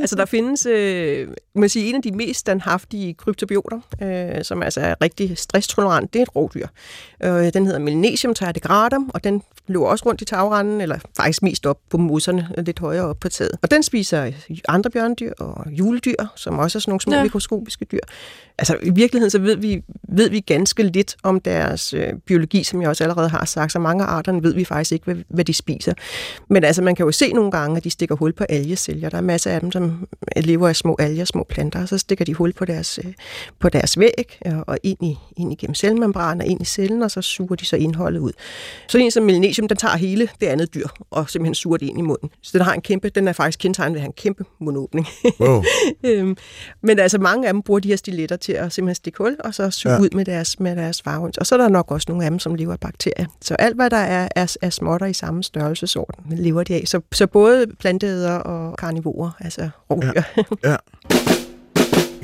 [0.01, 4.81] altså der findes, øh, man sige, en af de mest standhaftige kryptobioter, øh, som altså
[4.81, 6.67] er rigtig stresstolerant, det er et rovdyr.
[7.25, 11.67] Øh, den hedder Melanesium tardigradum, og den løber også rundt i tagranden, eller faktisk mest
[11.67, 13.53] op på mosserne, lidt højere op på taget.
[13.63, 14.33] Og den spiser
[14.69, 17.23] andre bjørnedyr og juledyr, som også er sådan nogle små ja.
[17.23, 18.01] mikroskopiske dyr.
[18.59, 22.83] Altså i virkeligheden så ved vi, ved vi ganske lidt om deres øh, biologi, som
[22.83, 25.45] jeg også allerede har sagt, så mange af arterne ved vi faktisk ikke, hvad, hvad
[25.45, 25.95] de spiser.
[26.49, 29.09] Men altså man kan jo se nogle gange, at de stikker hul på algesælger.
[29.09, 32.25] Der er masser af dem, som lever af små alger, små planter, og så stikker
[32.25, 33.13] de hul på deres, øh,
[33.59, 37.11] på deres væg øh, og ind, i, ind igennem cellemembranen og ind i cellen, og
[37.11, 38.33] så suger de så indholdet ud.
[38.89, 41.99] Så en som melanesium, den tager hele det andet dyr og simpelthen suger det ind
[41.99, 42.31] i munden.
[42.43, 45.07] Så den har en kæmpe, den er faktisk kendetegnet ved at have en kæmpe mundåbning.
[45.41, 45.63] Wow.
[46.05, 46.37] øhm,
[46.83, 49.55] men altså mange af dem bruger de her stiletter til at simpelthen stikke hul, og
[49.55, 50.01] så suge Ja.
[50.01, 51.39] ud med deres, med deres farvehøns.
[51.39, 53.27] Og så er der nok også nogle af dem, som lever af bakterier.
[53.43, 56.83] Så alt, hvad der er, er, er småtter i samme størrelsesorden, lever de af.
[56.87, 60.23] Så, så både planteæder og karnivorer, altså rovdyr.
[60.65, 60.77] Ja.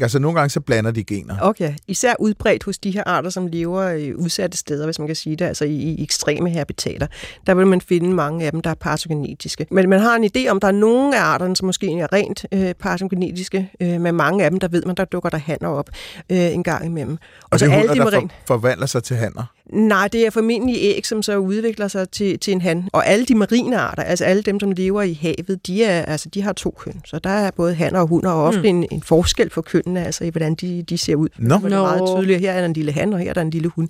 [0.00, 1.36] Altså nogle gange så blander de gener.
[1.40, 1.74] Okay.
[1.88, 5.36] Især udbredt hos de her arter, som lever i udsatte steder, hvis man kan sige
[5.36, 7.06] det, altså i, i ekstreme habitater.
[7.46, 9.66] Der vil man finde mange af dem, der er partogenetiske.
[9.70, 12.46] Men man har en idé om, der er nogle af arterne, som måske er rent
[12.52, 15.90] øh, partogenetiske, øh, men mange af dem, der ved man, der dukker der hanner op
[16.30, 17.12] øh, en gang imellem.
[17.12, 19.55] Og, Og så det er alle hunder, de der for, forvandler sig til hanner.
[19.72, 22.88] Nej, det er formentlig æg, som så udvikler sig til, til en han.
[22.92, 26.28] Og alle de marine arter, altså alle dem, som lever i havet, de, er, altså,
[26.28, 27.00] de har to køn.
[27.04, 28.66] Så der er både hanner og hunder, og ofte mm.
[28.66, 31.28] en, en forskel for kønnene, altså i hvordan de, de ser ud.
[31.38, 33.40] Hvor det er meget tydeligt, her er der en lille han, og her er der
[33.40, 33.88] en lille hund.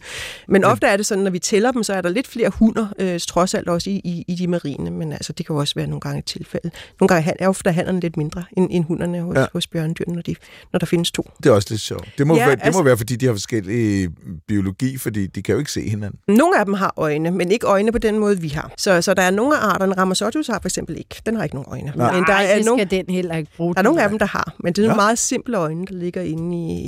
[0.49, 2.87] Men ofte er det sådan, når vi tæller dem, så er der lidt flere hunder,
[2.99, 5.87] øh, trods alt også i, i, i de marine, men altså, det kan også være
[5.87, 6.71] nogle gange et tilfælde.
[7.01, 9.47] Nogle gange er ofte hannerne lidt mindre end, end hunderne hos, Ja.
[9.53, 10.35] hos bjørnedyrene, når, de,
[10.73, 11.31] når der findes to.
[11.43, 12.09] Det er også lidt sjovt.
[12.19, 14.11] Det må, ja, være, det altså- må være, fordi de har forskellige
[14.49, 16.19] biologi, fordi de kan jo ikke se hinanden.
[16.29, 18.73] Nogle af dem har øjne, men ikke øjne på den måde, vi har.
[18.77, 21.23] Så, så der er nogle af arterne, Ramazotius har for eksempel ikke.
[21.27, 21.93] Den har ikke nogen øjne.
[21.97, 22.15] Nej.
[22.15, 23.75] Men der er, det nogle, skal den heller ikke bruge.
[23.75, 24.55] der er nogle af dem, der har.
[24.61, 25.07] Men det er nogle Ja.
[25.07, 26.79] meget simple øjne, der ligger inde i,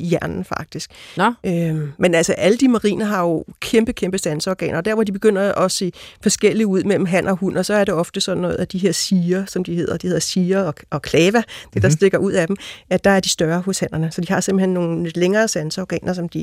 [0.00, 0.90] i, hjernen faktisk.
[1.16, 5.04] Nå, Øhm, men altså, alle de marine har jo kæmpe, kæmpe sanseorganer, og der, hvor
[5.04, 8.20] de begynder at se forskellige ud mellem han og hund, og så er det ofte
[8.20, 11.38] sådan noget af de her siger, som de hedder, de hedder siger og, og klava,
[11.38, 11.80] det der Mhm.
[11.82, 11.90] mm-hmm.
[11.90, 12.56] stikker ud af dem,
[12.90, 14.10] at der er de større hos hannerne.
[14.12, 16.40] Så de har simpelthen nogle lidt længere sanseorganer, som de,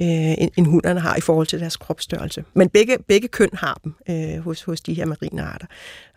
[0.00, 0.06] øh,
[0.38, 2.44] end, end hunderne har i forhold til deres kropsstørrelse.
[2.54, 5.66] Men begge, begge køn har dem øh, hos, hos de her marine arter.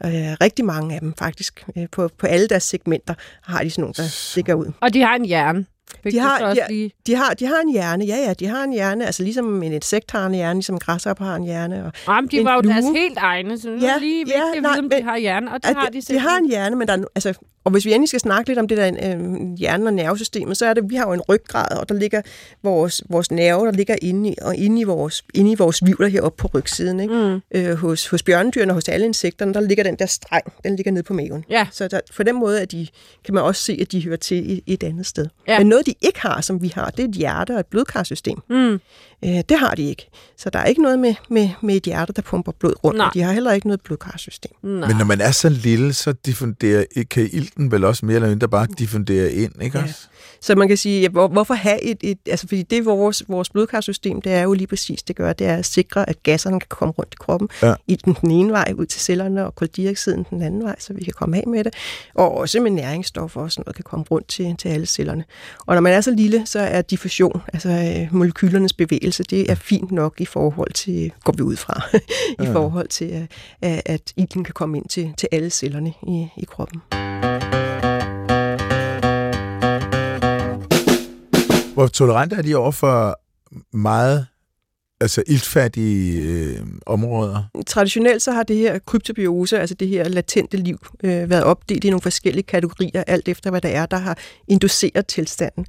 [0.06, 0.12] Øh,
[0.42, 1.66] rigtig mange af dem faktisk.
[1.78, 4.72] Øh, på, på alle deres segmenter har de sådan nogle, der stikker ud.
[4.82, 5.66] og de har en hjerne.
[6.04, 6.66] Fik De har- ja.
[6.70, 6.92] lige...
[7.08, 9.72] De har, de har en hjerne, ja ja, de har en hjerne, altså ligesom en
[9.74, 11.86] insekt har en hjerne, ligesom græshopper har en hjerne.
[11.86, 12.74] Og, Jamen, de var jo flue.
[12.74, 15.18] deres helt egne, så er Ja, lige vigtigt ja, nej, vide, om de men- har
[15.18, 17.34] hjerne, og det at har de de, de har en hjerne, men der er, altså,
[17.64, 20.66] og hvis vi endelig skal snakke lidt om det der øh, hjernen og nervesystemet, så
[20.66, 22.22] er det, vi har jo en ryggrad, og der ligger
[22.64, 26.08] vores, vores nerve, der ligger inde i, og inde i vores, inde i vores vivler
[26.08, 27.00] heroppe på rygsiden.
[27.00, 27.14] Ikke?
[27.14, 27.42] Mm.
[27.60, 30.92] Øh, hos, hos bjørnedyrene og hos alle insekterne, der ligger den der streng, den ligger
[30.92, 31.46] nede på maven.
[31.50, 31.68] Ja.
[31.72, 32.88] Så der, på den måde at de,
[33.26, 35.28] kan man også se, at de hører til i, i et andet sted.
[35.48, 35.58] Ja.
[35.60, 38.38] Men noget, de ikke har, som vi har, det er et hjerte og et blodkarsystem.
[38.50, 38.80] Mm.
[39.26, 40.10] Øh, det har de ikke.
[40.38, 43.08] Så der er ikke noget med, med, med et hjerte, der pumper blod rundt, Nej.
[43.08, 44.52] og de har heller ikke noget blodkarsystem.
[44.64, 44.88] Nej.
[44.88, 48.48] Men når man er så lille, så diffunderer, kan ilten vel også mere eller mindre
[48.50, 49.84] bare diffundere ind, ikke Ja.
[49.84, 50.08] også?
[50.42, 52.18] Så man kan sige, ja, hvor, hvorfor have et, et...
[52.30, 55.56] Altså, fordi det vores, vores blodkarsystem, det er jo lige præcis, det gør, det er
[55.56, 57.50] at sikre, at gasserne kan komme rundt i kroppen.
[57.62, 57.74] Ja.
[57.88, 61.04] I den, den ene vej ud til cellerne, og koldioxiden den anden vej, så vi
[61.04, 61.74] kan komme af med det.
[62.14, 65.24] Og også med næringsstoffer og sådan noget, kan komme rundt til, til alle cellerne.
[65.66, 69.56] Og når man er så lille, så er diffusion, altså øh, molekylernes bevægelse, det er
[69.56, 71.82] fint nok i forhold til, går vi ud fra,
[72.44, 73.28] i forhold til,
[73.62, 76.82] at, at ilten kan komme ind til, til alle cellerne i, i kroppen.
[81.74, 83.20] Hvor tolerante er de over for
[83.78, 84.28] meget
[85.06, 87.44] altså iltfattige øh, områder?
[87.68, 91.90] Traditionelt så har det her kryptobiose, altså det her latente liv, øh, været opdelt i
[91.90, 95.66] nogle forskellige kategorier, alt efter hvad der er, der har induceret tilstanden.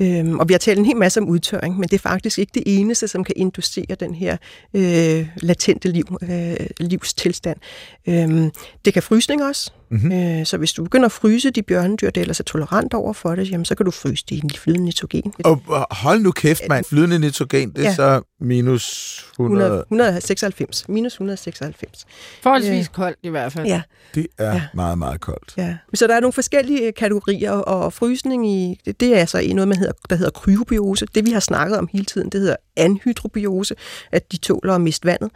[0.00, 2.52] Øhm, og vi har talt en hel masse om udtørring, men det er faktisk ikke
[2.54, 4.36] det eneste, som kan inducere den her
[4.74, 7.58] øh, latente liv, øh, livstilstand.
[8.06, 8.50] Øhm,
[8.84, 9.72] det kan frysning også.
[9.90, 10.12] Mm-hmm.
[10.12, 13.34] Øh, så hvis du begynder at fryse de bjørnedyr, der ellers er tolerant over for
[13.34, 15.32] det, jamen, så kan du fryse det i en flydende nitrogen.
[15.44, 16.84] Og hold nu kæft, mand.
[16.84, 17.94] Flydende nitrogen, det er ja.
[17.94, 19.66] så minus 100...
[19.66, 20.88] 100, 196.
[20.88, 22.06] Minus 196.
[22.42, 23.66] Forholdsvis øh, koldt i hvert fald.
[23.66, 23.82] Ja.
[24.14, 24.62] Det er ja.
[24.74, 25.54] meget, meget koldt.
[25.56, 25.76] Ja.
[25.94, 29.92] Så der er nogle forskellige kategorier, og frysning i, det er altså noget, man hedder,
[30.10, 31.06] der hedder kryobiose.
[31.14, 33.74] Det vi har snakket om hele tiden, det hedder anhydrobiose,
[34.12, 35.30] at de tåler at miste vandet.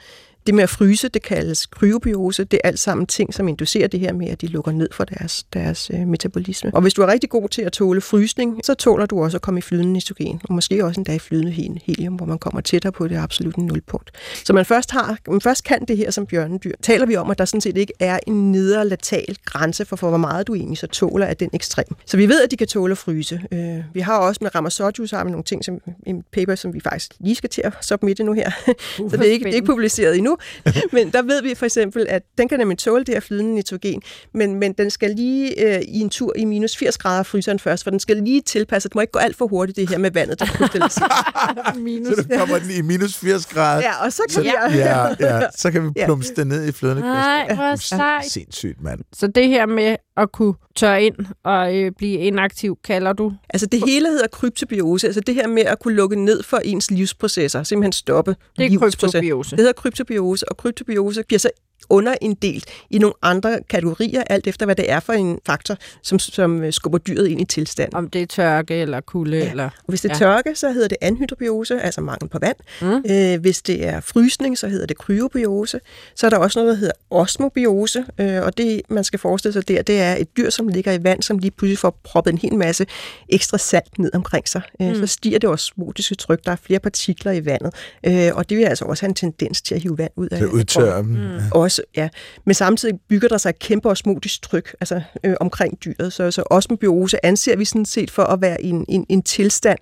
[0.47, 2.45] Det med at fryse, det kaldes kryobiose.
[2.45, 5.05] Det er alt sammen ting, som inducerer det her med, at de lukker ned for
[5.05, 6.71] deres, deres øh, metabolisme.
[6.75, 9.43] Og hvis du er rigtig god til at tåle frysning, så tåler du også at
[9.43, 11.53] komme i flydende nitrogen, og måske også endda i flydende
[11.85, 14.11] helium, hvor man kommer tættere på det absolutte nulpunkt.
[14.45, 16.73] Så man først, har, man først kan det her som bjørnedyr.
[16.83, 20.09] Taler vi om, at der sådan set ikke er en nedre latal grænse for, for
[20.09, 21.87] hvor meget du egentlig så tåler af den ekstrem.
[22.07, 23.43] Så vi ved, at de kan tåle at fryse.
[23.53, 26.75] Øh, vi har også med Ramazotti, så har vi nogle ting, som en paper, som
[26.75, 28.51] vi faktisk lige skal til at submitte nu her.
[28.69, 28.75] Uh,
[29.11, 30.32] så det er ikke, det er ikke publiceret endnu,
[30.93, 34.03] men der ved vi for eksempel, at den kan nemlig tåle det her flydende nitrogen,
[34.35, 37.85] men, men den skal lige øh, i en tur i minus 80 grader fryseren først,
[37.85, 38.89] for den skal lige tilpasse.
[38.89, 40.47] Det må ikke gå alt for hurtigt, det her med vandet, der
[41.79, 42.17] minus.
[42.17, 43.83] Så det kommer den i minus 80 grader.
[43.83, 46.41] Ja, og så kan, så, vi, ja, ja, så kan vi plumse ja.
[46.41, 48.31] det ned i flydende Nej, hvor sejt.
[48.31, 49.01] Sindssygt, mand.
[49.13, 51.15] Så det her med at kunne tørre ind
[51.45, 53.33] og øh, blive inaktiv, kalder du?
[53.49, 56.91] Altså det hele hedder kryptobiose, altså det her med at kunne lukke ned for ens
[56.91, 59.51] livsprocesser, simpelthen stoppe Det er kryptobiose.
[59.51, 61.51] Det hedder kryptobiose, og kryptobiose bliver så
[61.91, 66.63] underinddelt i nogle andre kategorier, alt efter hvad det er for en faktor, som, som
[66.63, 67.95] øh, skubber dyret ind i tilstand.
[67.95, 69.39] Om det er tørke eller kulde?
[69.39, 69.51] Ja.
[69.51, 70.19] Eller, og hvis det er ja.
[70.19, 72.57] tørke, så hedder det anhydrobiose, altså mangel på vand.
[72.83, 73.05] Mm.
[73.11, 75.81] Øh, hvis det er frysning, så hedder det kryobiose.
[76.15, 79.69] Så er der også noget, der hedder osmobiose, øh, og det, man skal forestille sig
[79.69, 82.39] der, det er et dyr, som ligger i vand, som lige pludselig får proppet en
[82.39, 82.87] hel masse
[83.29, 84.63] ekstra salt ned omkring sig.
[84.83, 84.95] Øh, mm.
[84.95, 87.75] Så stiger det osmotiske tryk, der er flere partikler i vandet,
[88.07, 90.39] øh, og det vil altså også have en tendens til at hive vand ud af
[90.39, 90.47] det.
[90.47, 91.07] udtørre dem.
[91.07, 91.39] Mm.
[91.51, 92.09] Også, ja.
[92.45, 96.13] Men samtidig bygger der sig et kæmpe osmotisk tryk altså, øh, omkring dyret.
[96.13, 99.79] Så, så osmobiose anser vi sådan set for at være en, en, en tilstand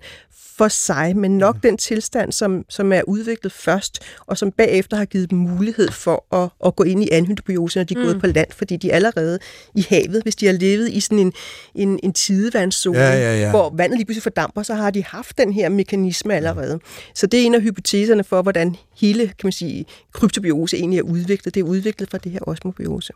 [0.61, 1.61] for sig, men nok mm.
[1.61, 6.35] den tilstand, som, som er udviklet først, og som bagefter har givet dem mulighed for
[6.43, 8.05] at, at gå ind i anhydrobiose, når de er mm.
[8.05, 9.39] gået på land, fordi de allerede
[9.75, 11.33] i havet, hvis de har levet i sådan en,
[11.75, 13.49] en, en tidevandszone, ja, ja, ja.
[13.49, 16.79] hvor vandet lige pludselig fordamper, så har de haft den her mekanisme allerede.
[17.15, 21.03] Så det er en af hypoteserne for, hvordan hele kan man sige, kryptobiose egentlig er
[21.03, 21.53] udviklet.
[21.55, 23.13] Det er udviklet fra det her osmobiose.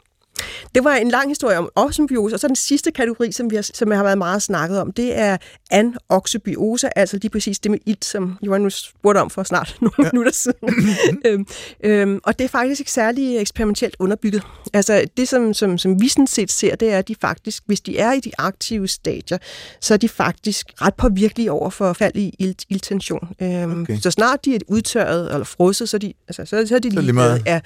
[0.75, 3.69] Det var en lang historie om osmobiose, og så den sidste kategori, som, vi har,
[3.73, 5.37] som jeg har været meget snakket om, det er
[5.71, 9.93] anoxobiose, altså lige præcis det med ilt, som Johan nu spurgte om for snart nogle
[9.99, 10.09] ja.
[10.13, 10.95] minutter siden.
[11.25, 11.47] øhm,
[11.83, 14.43] øhm, og det er faktisk ikke særlig eksperimentelt underbygget.
[14.73, 17.81] Altså det, som, som, som vi sådan set ser, det er, at de faktisk, hvis
[17.81, 19.37] de er i de aktive stadier,
[19.81, 23.27] så er de faktisk ret påvirkelige over for fald i ilt, iltension.
[23.41, 23.97] Øhm, okay.
[23.99, 26.89] Så snart de er udtørret eller frosset, så er de, altså, så, så er de
[26.89, 27.59] lige, lige ja.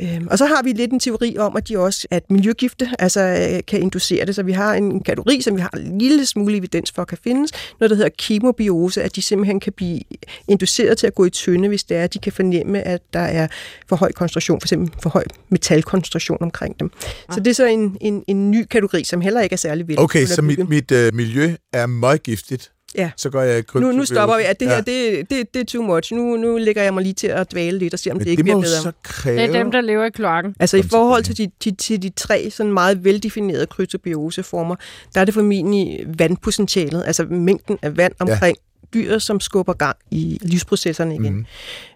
[0.00, 3.20] øhm, Og så har vi lidt en teori om, at de også at miljøgifte altså,
[3.20, 4.34] øh, kan inducere det.
[4.34, 7.52] Så vi har en kategori, som vi har en lille smule evidens for kan findes,
[7.80, 10.00] noget der hedder kemobiose, at de simpelthen kan blive
[10.48, 13.20] induceret til at gå i tynde, hvis det er, at de kan fornemme, at der
[13.20, 13.46] er
[13.88, 16.90] for høj koncentration, for eksempel for høj metalkoncentration omkring dem.
[17.28, 17.34] Ja.
[17.34, 20.00] Så det er så en, en, en ny kategori, som heller ikke er særlig vel.
[20.00, 22.73] Okay, så mit, mit uh, miljø er meget giftigt.
[22.94, 23.10] Ja.
[23.16, 24.42] Så går jeg nu, nu stopper vi.
[24.42, 24.74] At det ja.
[24.74, 26.12] her, det, det, det er too much.
[26.12, 28.30] Nu, nu lægger jeg mig lige til at dvæle lidt og se, om Men det
[28.30, 28.82] ikke det bliver bedre.
[28.82, 29.36] Så kræve...
[29.36, 30.54] Det er dem, der lever i kloakken.
[30.60, 34.76] Altså i forhold til de, til, til de tre sådan meget veldefinerede kryptobioseformer,
[35.14, 38.64] der er det formentlig vandpotentialet, altså mængden af vand omkring ja
[38.94, 41.46] dyret, som skubber gang i livsprocesserne igen.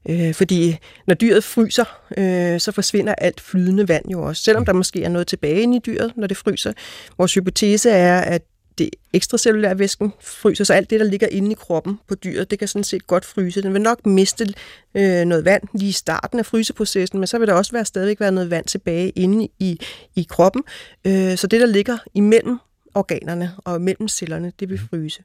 [0.07, 0.12] Mm.
[0.12, 0.76] Øh, fordi
[1.07, 1.84] når dyret fryser,
[2.18, 4.42] øh, så forsvinder alt flydende vand jo også.
[4.42, 4.66] Selvom mm.
[4.66, 6.72] der måske er noget tilbage inde i dyret, når det fryser.
[7.18, 8.42] Vores hypotese er, at
[8.79, 12.59] det ekstracellulære væsken fryser, så alt det, der ligger inde i kroppen på dyret, det
[12.59, 13.62] kan sådan set godt fryse.
[13.62, 14.55] Den vil nok miste
[14.95, 18.20] øh, noget vand lige i starten af fryseprocessen, men så vil der også være stadigvæk
[18.20, 19.81] være noget vand tilbage inde i,
[20.16, 20.62] i kroppen.
[21.05, 22.59] Øh, så det, der ligger imellem
[22.95, 25.22] organerne og mellem cellerne, det vil fryse.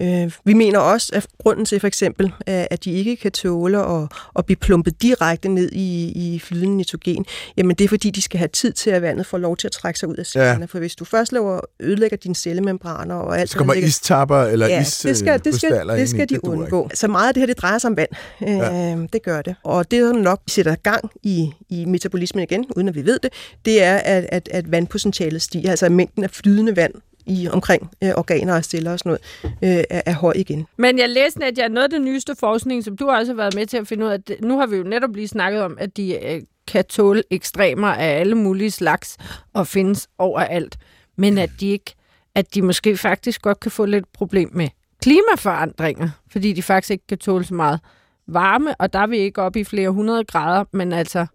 [0.00, 4.08] Øh, vi mener også, at grunden til for eksempel, at de ikke kan tåle at,
[4.38, 7.26] at blive plumpet direkte ned i, i flydende nitrogen,
[7.56, 9.72] jamen det er fordi, de skal have tid til, at vandet får lov til at
[9.72, 10.60] trække sig ud af cellerne.
[10.60, 10.66] Ja.
[10.66, 13.50] For hvis du først laver, ødelægger dine cellemembraner og alt...
[13.50, 16.90] Så kommer ligger, istapper eller ja, is det skal, det skal, det skal de undgå.
[16.94, 18.10] Så meget af det her, det drejer sig om vand.
[18.40, 18.94] Ja.
[18.96, 19.54] Øh, det gør det.
[19.64, 23.32] Og det, der nok sætter gang i, i metabolismen igen, uden at vi ved det,
[23.64, 26.94] det er, at, at, at vandpotentialet stiger, altså mængden af flydende vand
[27.26, 29.18] i omkring øh, organer og celler og sådan
[29.62, 30.66] noget, øh, er, er høj igen.
[30.76, 33.54] Men jeg læste, at jeg noget af det nyeste forskning, som du også har været
[33.54, 35.76] med til at finde ud af, at nu har vi jo netop lige snakket om,
[35.80, 39.16] at de øh, kan tåle ekstremer af alle mulige slags
[39.52, 40.76] og findes overalt,
[41.16, 41.94] men at de ikke
[42.34, 44.68] at de måske faktisk godt kan få lidt problem med
[45.02, 47.80] klimaforandringer, fordi de faktisk ikke kan tåle så meget
[48.26, 51.26] varme, og der er vi ikke oppe i flere hundrede grader, men altså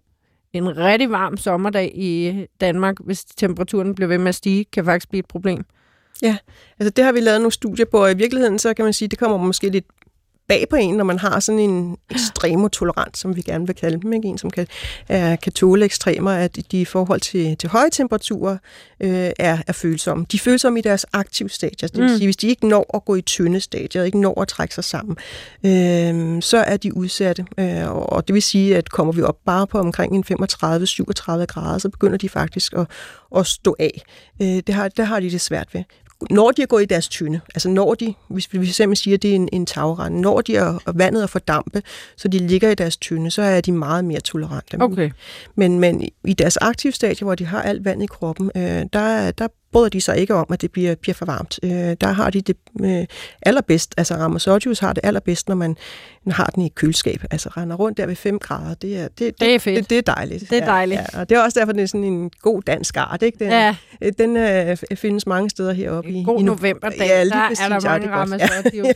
[0.54, 5.10] en rigtig varm sommerdag i Danmark, hvis temperaturen bliver ved med at stige, kan faktisk
[5.10, 5.66] blive et problem.
[6.22, 6.38] Ja,
[6.80, 9.08] altså det har vi lavet nogle studier på, og i virkeligheden så kan man sige,
[9.08, 9.86] det kommer måske lidt
[10.48, 14.14] bag på en, når man har sådan en ekstremotolerant, som vi gerne vil kalde dem,
[14.14, 14.28] ikke?
[14.28, 14.68] en som kan,
[15.10, 18.58] er, kan tåle ekstremer, at de i forhold til, til høje temperaturer
[19.00, 20.26] øh, er, er følsomme.
[20.32, 22.18] De er følsomme i deres aktive stadier, det vil mm.
[22.18, 24.84] sige, hvis de ikke når at gå i tynde stadier, ikke når at trække sig
[24.84, 25.18] sammen,
[25.64, 29.68] øh, så er de udsatte, øh, og det vil sige, at kommer vi op bare
[29.68, 32.88] på omkring en 35-37 grader, så begynder de faktisk at,
[33.38, 34.02] at stå af.
[34.42, 35.84] Øh, det, har, det har de det svært ved
[36.30, 39.22] når de er gået i deres tynde, altså når de, hvis vi simpelthen siger, at
[39.22, 41.84] det er en, en tagrende, når de er vandet er fordampe,
[42.16, 44.78] så de ligger i deres tynde, så er de meget mere tolerante.
[44.80, 45.12] Okay.
[45.56, 49.32] Men, men i deres aktive stadie, hvor de har alt vand i kroppen, øh, der,
[49.32, 51.60] der bryder de sig ikke om, at det bliver, bliver for varmt.
[51.64, 53.06] Øh, der har de det øh,
[53.42, 55.78] allerbedst, altså Ramazzotius har det allerbedst, når man
[56.32, 58.74] har den i køleskab, altså render rundt der ved 5 grader.
[58.74, 59.80] Det er, det, det er fedt.
[59.80, 60.50] Det, det er dejligt.
[60.50, 61.00] Det er dejligt.
[61.00, 61.20] Ja, ja.
[61.20, 63.22] Og det er også derfor, det er sådan en god dansk art.
[63.22, 63.40] Ikke?
[63.40, 63.76] Den, ja.
[64.18, 66.10] den øh, findes mange steder heroppe.
[66.10, 68.88] En god i, novemberdag, ja, der præcis, er der mange Ramazzotius.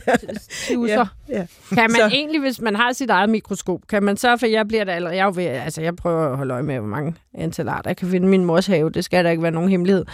[0.70, 0.96] Ja.
[0.96, 1.06] Ja.
[1.28, 1.46] Ja.
[1.68, 2.08] Kan man så.
[2.12, 5.16] egentlig, hvis man har sit eget mikroskop, kan man så, for jeg bliver der allerede,
[5.16, 8.10] jeg, ved, altså jeg prøver at holde øje med, hvor mange antal arter jeg kan
[8.10, 10.04] finde min mors have, det skal der ikke være nogen hemmelighed.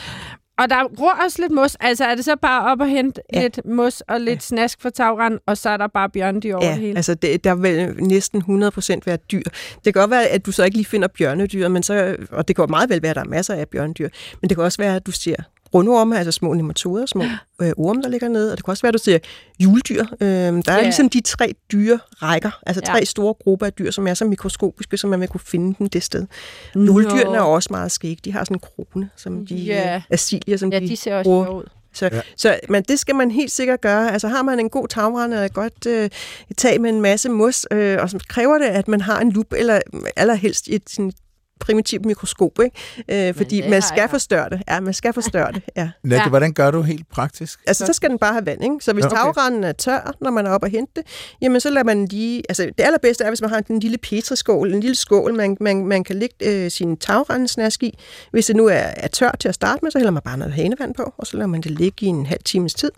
[0.59, 1.77] Og der gror også lidt mos.
[1.81, 3.43] Altså er det så bare op og hente ja.
[3.43, 4.41] lidt mos og lidt ja.
[4.41, 6.97] snask for tagrand, og så er der bare bjørnedyr over ja, det hele?
[6.97, 9.43] altså det, der vil næsten 100% være dyr.
[9.85, 12.57] Det kan godt være, at du så ikke lige finder bjørnedyr, men så, og det
[12.57, 14.09] kan meget vel være, at der er masser af bjørnedyr,
[14.41, 15.37] men det kan også være, at du ser
[15.75, 17.25] rundorme, altså små nematoder, små
[17.63, 18.53] øh, orme, der ligger nede.
[18.53, 19.19] Og det kan også være, at du ser
[19.61, 20.05] juledyr.
[20.21, 20.83] Øh, der er ja.
[20.83, 22.93] ligesom de tre dyre rækker, altså ja.
[22.93, 25.89] tre store grupper af dyr, som er så mikroskopiske, som man vil kunne finde dem
[25.89, 26.27] det sted.
[26.75, 28.21] Juledyrene er også meget skægge.
[28.25, 29.95] De har sådan en krone, som de ja.
[29.95, 31.49] øh, asilier, som ja, de, de ser også bruger.
[31.49, 31.65] ud.
[31.93, 32.21] Så, ja.
[32.37, 34.13] så men det skal man helt sikkert gøre.
[34.13, 36.11] Altså har man en god tagrende og et godt øh,
[36.57, 39.53] tag med en masse mos, øh, og så kræver det, at man har en lup,
[39.53, 39.81] eller
[40.17, 41.13] allerhelst et sådan
[41.61, 43.29] primitivt mikroskop, ikke?
[43.29, 44.63] Øh, fordi man skal forstørre det.
[44.69, 45.63] Ja, man skal forstørre det.
[45.77, 45.91] Ja.
[46.05, 46.29] Natte, ja.
[46.29, 47.61] hvordan gør du helt praktisk?
[47.67, 48.77] Altså, så skal den bare have vand, ikke?
[48.81, 49.17] Så hvis ja, okay.
[49.17, 51.03] tagranden er tør, når man er oppe og hente det,
[51.41, 52.43] jamen så lader man lige...
[52.49, 55.87] Altså, det allerbedste er, hvis man har en lille petriskål, en lille skål, man, man,
[55.87, 57.99] man kan lægge øh, sin tagrendesnask i.
[58.31, 60.55] Hvis det nu er, er tørt til at starte med, så hælder man bare noget
[60.55, 62.91] hanevand på, og så lader man det ligge i en halv times tid.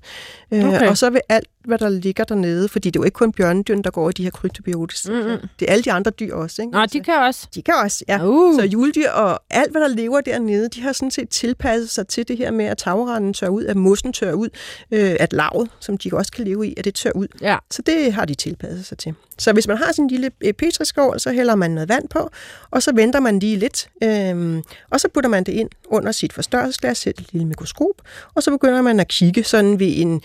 [0.51, 0.89] Øh, okay.
[0.89, 3.83] Og så vil alt, hvad der ligger dernede, fordi det er jo ikke kun bjørnedyrene,
[3.83, 5.13] der går i de her kryptobiotiske.
[5.13, 5.49] Mm-hmm.
[5.61, 6.73] Det er alle de andre dyr også, ikke?
[6.73, 7.49] Nå, de kan også.
[7.55, 8.27] De kan også, ja.
[8.27, 8.55] Uh.
[8.55, 12.29] Så juledyr og alt, hvad der lever dernede, de har sådan set tilpasset sig til
[12.29, 14.49] det her med, at tagranden tør ud, at mossen tør ud,
[14.91, 17.27] øh, at lavet, som de også kan leve i, at det tør ud.
[17.41, 17.57] Ja.
[17.71, 19.15] Så det har de tilpasset sig til.
[19.39, 22.31] Så hvis man har sådan en lille øh, petriskål, så hælder man noget vand på,
[22.71, 26.33] og så venter man lige lidt, øh, og så putter man det ind under sit
[26.33, 28.03] forstørrelsesglas, et lille mikroskop,
[28.35, 30.23] og så begynder man at kigge sådan ved en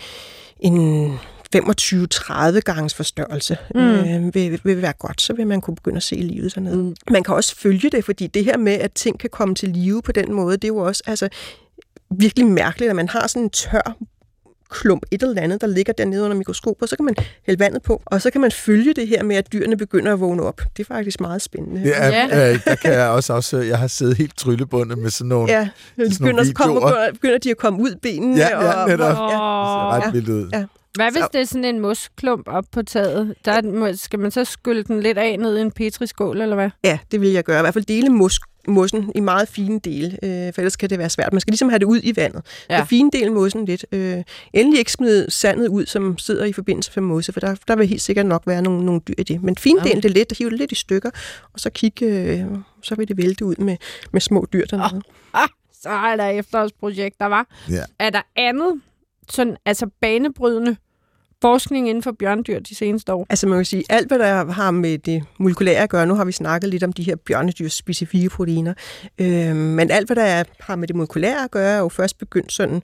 [0.60, 1.18] en
[1.56, 3.80] 25-30 gange forstørrelse mm.
[3.80, 6.76] øh, vil, vil være godt, så vil man kunne begynde at se livet dernede.
[6.76, 6.94] Mm.
[7.10, 10.02] Man kan også følge det, fordi det her med, at ting kan komme til live
[10.02, 11.28] på den måde, det er jo også altså,
[12.10, 13.96] virkelig mærkeligt, at man har sådan en tør
[14.70, 17.14] klump, et eller andet, der ligger dernede under mikroskopet, så kan man
[17.46, 20.20] hælde vandet på, og så kan man følge det her med, at dyrene begynder at
[20.20, 20.60] vågne op.
[20.76, 21.92] Det er faktisk meget spændende.
[21.92, 22.52] Er, ja.
[22.52, 25.60] øh, der kan jeg også, også, jeg har siddet helt tryllebundet med sådan nogle, ja,
[25.60, 28.36] de sådan begynder, nogle komme, begynder de at komme ud benene.
[28.36, 29.18] Ja, ja, og, netop.
[29.18, 29.36] Og, ja.
[29.36, 30.48] Det ser ret vildt ud.
[30.52, 30.64] Ja.
[30.96, 31.28] Hvad hvis så.
[31.32, 33.34] det er sådan en mosklump op på taget?
[33.44, 36.70] Der skal man så skylle den lidt af ned i en petriskål, eller hvad?
[36.84, 37.58] Ja, det vil jeg gøre.
[37.58, 40.98] I hvert fald dele mos mossen i meget fine dele, øh, for ellers kan det
[40.98, 41.32] være svært.
[41.32, 42.46] Man skal ligesom have det ud i vandet.
[42.70, 42.78] Ja.
[42.78, 43.86] Så fine del mossen lidt.
[43.92, 47.76] Øh, endelig ikke smide sandet ud, som sidder i forbindelse med mosse, for der, der
[47.76, 49.42] vil helt sikkert nok være nogle, nogle dyr i det.
[49.42, 51.10] Men fine del, det lidt, hive det lidt i stykker,
[51.52, 52.44] og så kigge, øh,
[52.82, 53.76] så vil det vælte ud med,
[54.12, 55.02] med små dyr dernede.
[55.34, 55.42] Oh.
[55.42, 55.48] Ah,
[55.82, 57.46] så er der efterårsprojekt, der var.
[57.70, 57.82] Ja.
[57.98, 58.80] Er der andet
[59.28, 60.76] sådan, altså banebrydende
[61.42, 63.26] forskning inden for bjørndyr de seneste år?
[63.30, 66.24] Altså man kan sige, alt hvad der har med det molekylære at gøre, nu har
[66.24, 68.74] vi snakket lidt om de her bjørnedyrs specifikke proteiner,
[69.18, 72.18] øh, men alt hvad der er, har med det molekylære at gøre, er jo først
[72.18, 72.82] begyndt sådan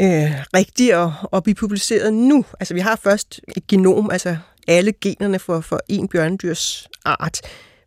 [0.00, 2.44] øh, rigtigt at, at blive publiceret nu.
[2.60, 4.36] Altså vi har først et genom, altså
[4.68, 7.40] alle generne for, for en bjørnedyrs art,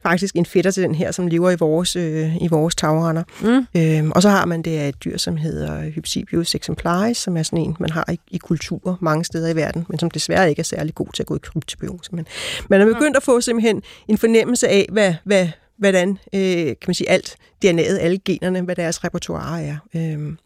[0.04, 3.24] faktisk en fætter til den her, som lever i vores, øh, i vores tagrender.
[3.42, 3.82] Mm.
[3.82, 7.44] Øhm, og så har man det af et dyr, som hedder Hypsibius exemplaris, som er
[7.44, 10.60] sådan en, man har i, i kulturer mange steder i verden, men som desværre ikke
[10.60, 12.16] er særlig god til at gå i kryptobiose.
[12.16, 12.26] Men
[12.70, 15.48] man er begyndt at få simpelthen en fornemmelse af, hvad, hvad
[15.80, 17.36] hvordan øh, kan man sige, alt
[17.66, 19.78] DNA'et, alle generne, hvad deres repertoire er.
[19.96, 20.38] Øhm,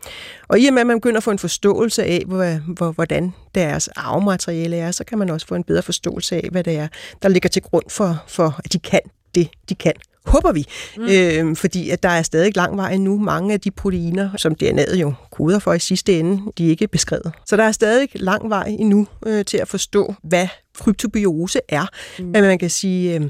[0.48, 3.34] og i og med, at man begynder at få en forståelse af, hvor, hvor, hvordan
[3.56, 6.88] deres arvemateriale er, så kan man også få en bedre forståelse af, hvad det er,
[7.22, 9.02] der ligger til grund for, for at de kan
[9.36, 9.94] det, de kan
[10.26, 10.66] håber vi,
[10.98, 11.04] mm.
[11.04, 13.18] øh, fordi at der er stadig lang vej endnu.
[13.18, 16.88] Mange af de proteiner, som DNA'et jo koder for i sidste ende, de er ikke
[16.88, 17.32] beskrevet.
[17.46, 20.48] Så der er stadig lang vej endnu øh, til at forstå, hvad
[20.80, 21.86] kryptobiose er.
[22.20, 22.26] Mm.
[22.26, 23.22] Men man kan sige, øh,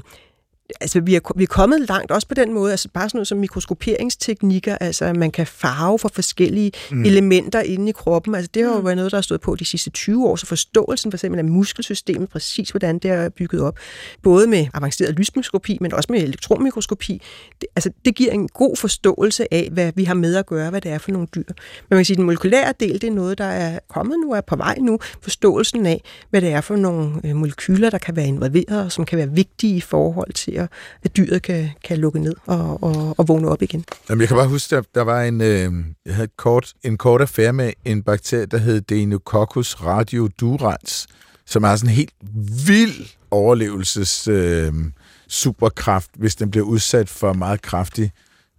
[0.80, 3.28] altså, vi, er, vi er kommet langt også på den måde, altså bare sådan noget
[3.28, 7.04] som mikroskoperingsteknikker, altså man kan farve for forskellige mm.
[7.04, 8.34] elementer inde i kroppen.
[8.34, 8.84] Altså det har jo mm.
[8.84, 11.44] været noget, der har stået på de sidste 20 år, så forståelsen for eksempel af
[11.44, 13.78] muskelsystemet, præcis hvordan det er bygget op,
[14.22, 17.22] både med avanceret lysmikroskopi, men også med elektronmikroskopi,
[17.60, 20.80] det, altså det giver en god forståelse af, hvad vi har med at gøre, hvad
[20.80, 21.42] det er for nogle dyr.
[21.46, 21.54] Men
[21.90, 24.40] man kan sige, at den molekylære del, det er noget, der er kommet nu, er
[24.40, 28.26] på vej nu, forståelsen af, hvad det er for nogle øh, molekyler, der kan være
[28.26, 30.68] involveret, og som kan være vigtige i forhold til at,
[31.02, 33.84] at dyret kan, kan lukke ned og, og, og vågne op igen.
[34.08, 35.72] Jamen, jeg kan bare huske, at der var en, øh,
[36.06, 41.06] jeg havde et kort, en kort affære med en bakterie, der hed Deinococcus radiodurans,
[41.46, 42.14] som har sådan en helt
[42.66, 44.72] vild overlevelses øh,
[45.28, 48.12] superkraft, hvis den bliver udsat for meget kraftig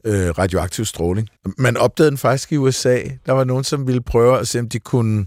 [0.05, 1.29] øh, radioaktiv stråling.
[1.57, 3.01] Man opdagede den faktisk i USA.
[3.25, 5.25] Der var nogen, som ville prøve at se, om de kunne,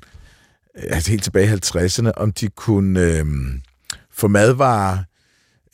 [0.78, 3.26] øh, altså helt tilbage i 50'erne, om de kunne øh,
[4.12, 4.98] få madvarer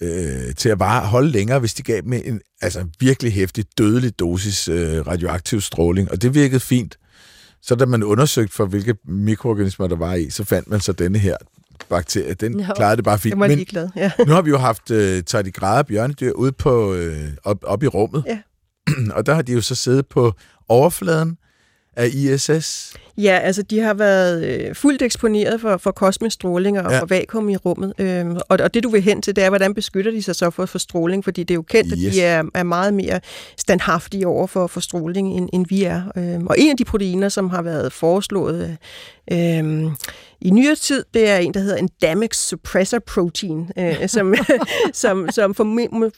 [0.01, 4.19] øh, til at vare, holde længere, hvis de gav dem en altså, virkelig hæftig, dødelig
[4.19, 6.11] dosis øh, radioaktiv stråling.
[6.11, 6.99] Og det virkede fint.
[7.63, 11.19] Så da man undersøgte for, hvilke mikroorganismer der var i, så fandt man så denne
[11.19, 11.37] her
[11.89, 12.35] bakterie.
[12.35, 13.39] Den jo, klarede det bare fint.
[13.39, 13.67] Men
[13.97, 14.11] ja.
[14.27, 18.25] nu har vi jo haft øh, tardigrader bjørnedyr ude på, øh, op, op i rummet.
[18.27, 18.39] Ja.
[19.17, 20.33] og der har de jo så siddet på
[20.69, 21.37] overfladen
[21.97, 22.95] af ISS.
[23.19, 27.01] Ja, altså de har været øh, fuldt eksponeret for, for kosmisk stråling og ja.
[27.01, 27.93] for vakuum i rummet.
[27.99, 30.51] Øhm, og, og det du vil hen til, det er, hvordan beskytter de sig så
[30.51, 31.25] for, for stråling?
[31.25, 32.07] Fordi det er jo kendt, yes.
[32.07, 33.21] at de er, er meget mere
[33.59, 36.03] standhaftige over for, for stråling, end, end vi er.
[36.17, 38.77] Øhm, og en af de proteiner, som har været foreslået
[39.33, 39.91] øhm,
[40.41, 44.35] i nyere tid, det er en, der hedder en damage suppressor protein, øh, som,
[44.93, 46.13] som, som formentlig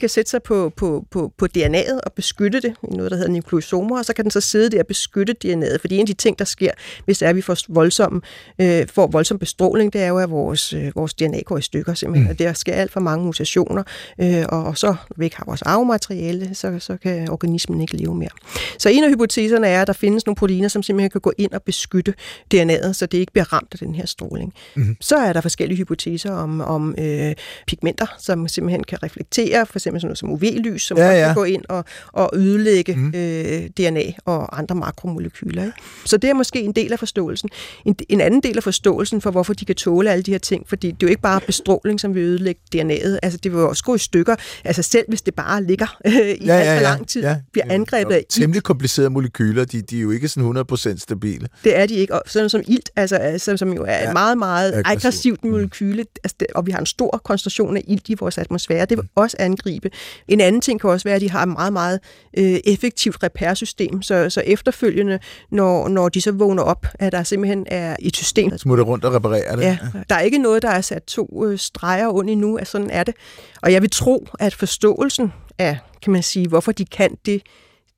[0.00, 3.32] kan sætte sig på, på, på, på DNA'et og beskytte det i noget, der hedder
[3.32, 5.78] nukleosomer, og så kan den så sidde der og beskytte DNA'et.
[5.80, 6.70] Fordi en af de ting, der sker,
[7.04, 8.22] hvis det er, at vi får voldsom,
[8.60, 11.94] øh, får voldsom bestråling, det er jo, at vores, øh, vores DNA går i stykker
[11.94, 12.24] simpelthen.
[12.24, 12.30] Mm.
[12.30, 13.82] Og der sker alt for mange mutationer,
[14.20, 17.96] øh, og, og så, når vi ikke har vores arvemateriale, så, så kan organismen ikke
[17.96, 18.30] leve mere.
[18.78, 21.52] Så en af hypoteserne er, at der findes nogle proteiner, som simpelthen kan gå ind
[21.52, 22.14] og beskytte
[22.54, 24.54] DNA'et, så det ikke bliver ramt af den her stråling.
[24.74, 24.96] Mm.
[25.00, 27.34] Så er der forskellige hypoteser om, om øh,
[27.66, 31.26] pigmenter, som simpelthen kan reflektere, for eksempel sådan noget som UV-lys, som ja, ja.
[31.26, 33.12] kan gå ind og, og ødelægge mm.
[33.16, 35.64] øh, DNA og andre makromolekyler.
[35.64, 35.76] Ikke?
[36.04, 37.48] Så det er måske en del af forståelsen.
[37.84, 40.68] En, en anden del af forståelsen for, hvorfor de kan tåle alle de her ting,
[40.68, 43.18] fordi det er jo ikke bare bestråling, som vil ødelægge DNA'et.
[43.22, 44.36] Altså, det vil også gå i stykker.
[44.64, 47.36] Altså, selv hvis det bare ligger øh, i ja, alt for ja, lang tid, ja.
[47.52, 51.48] bliver angrebet af Temmelig komplicerede molekyler, de, de er jo ikke sådan 100% stabile.
[51.64, 52.14] Det er de ikke.
[52.14, 54.08] Og sådan som ilt, altså, altså som jo er ja.
[54.08, 55.50] et meget, meget aggressivt, aggressivt mm.
[55.50, 58.96] molekyle, altså, det, og vi har en stor koncentration af ilt i vores atmosfære, det
[58.96, 59.08] vil mm.
[59.14, 59.90] også angribe.
[60.28, 62.00] En anden ting kan også være, at de har et meget, meget
[62.38, 65.18] øh, effektivt repærsystem, så, så efterfølgende,
[65.50, 68.58] når, når de så vågner op, at der simpelthen er et system.
[68.58, 69.62] Smutter rundt og reparerer det.
[69.62, 69.78] Ja,
[70.08, 73.04] der er ikke noget, der er sat to øh, streger under endnu, at sådan er
[73.04, 73.14] det.
[73.62, 77.42] Og jeg vil tro, at forståelsen af, kan man sige, hvorfor de kan det,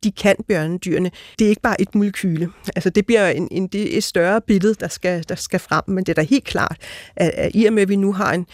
[0.05, 1.11] de kan bjørnedyrene.
[1.39, 2.49] Det er ikke bare et molekyle.
[2.77, 5.83] Altså det bliver en, en, det er et større billede, der skal, der skal frem,
[5.87, 6.77] men det er da helt klart,
[7.17, 8.47] at, at i og med, at vi nu har en,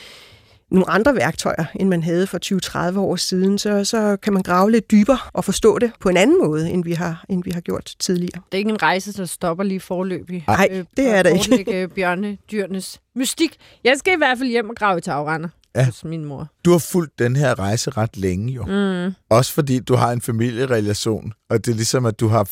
[0.70, 4.70] nogle andre værktøjer, end man havde for 20-30 år siden, så, så kan man grave
[4.70, 7.60] lidt dybere og forstå det på en anden måde, end vi har, end vi har
[7.60, 8.42] gjort tidligere.
[8.52, 10.44] Det er ikke en rejse, der stopper lige forløbig.
[10.46, 11.88] Nej, øh, det er det ikke.
[11.94, 13.56] bjørnedyrenes mystik.
[13.84, 15.84] Jeg skal i hvert fald hjem og grave i tagrender ja.
[15.84, 16.48] hos min mor.
[16.64, 18.64] Du har fulgt den her rejse ret længe jo.
[18.64, 19.14] Mm.
[19.30, 22.50] Også fordi du har en familierelation, og det er ligesom, at du har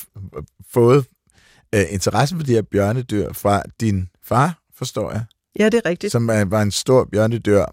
[0.72, 1.04] fået
[1.76, 5.24] uh, interesse for de her bjørnedyr fra din far, forstår jeg.
[5.58, 6.12] Ja, det er rigtigt.
[6.12, 7.64] Som var en stor bjørnedyr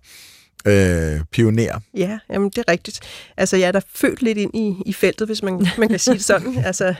[0.65, 1.79] øh, pioner.
[1.93, 2.99] Ja, jamen det er rigtigt.
[3.37, 6.13] Altså jeg er da født lidt ind i, i feltet, hvis man, man kan sige
[6.13, 6.57] det sådan.
[6.65, 6.93] altså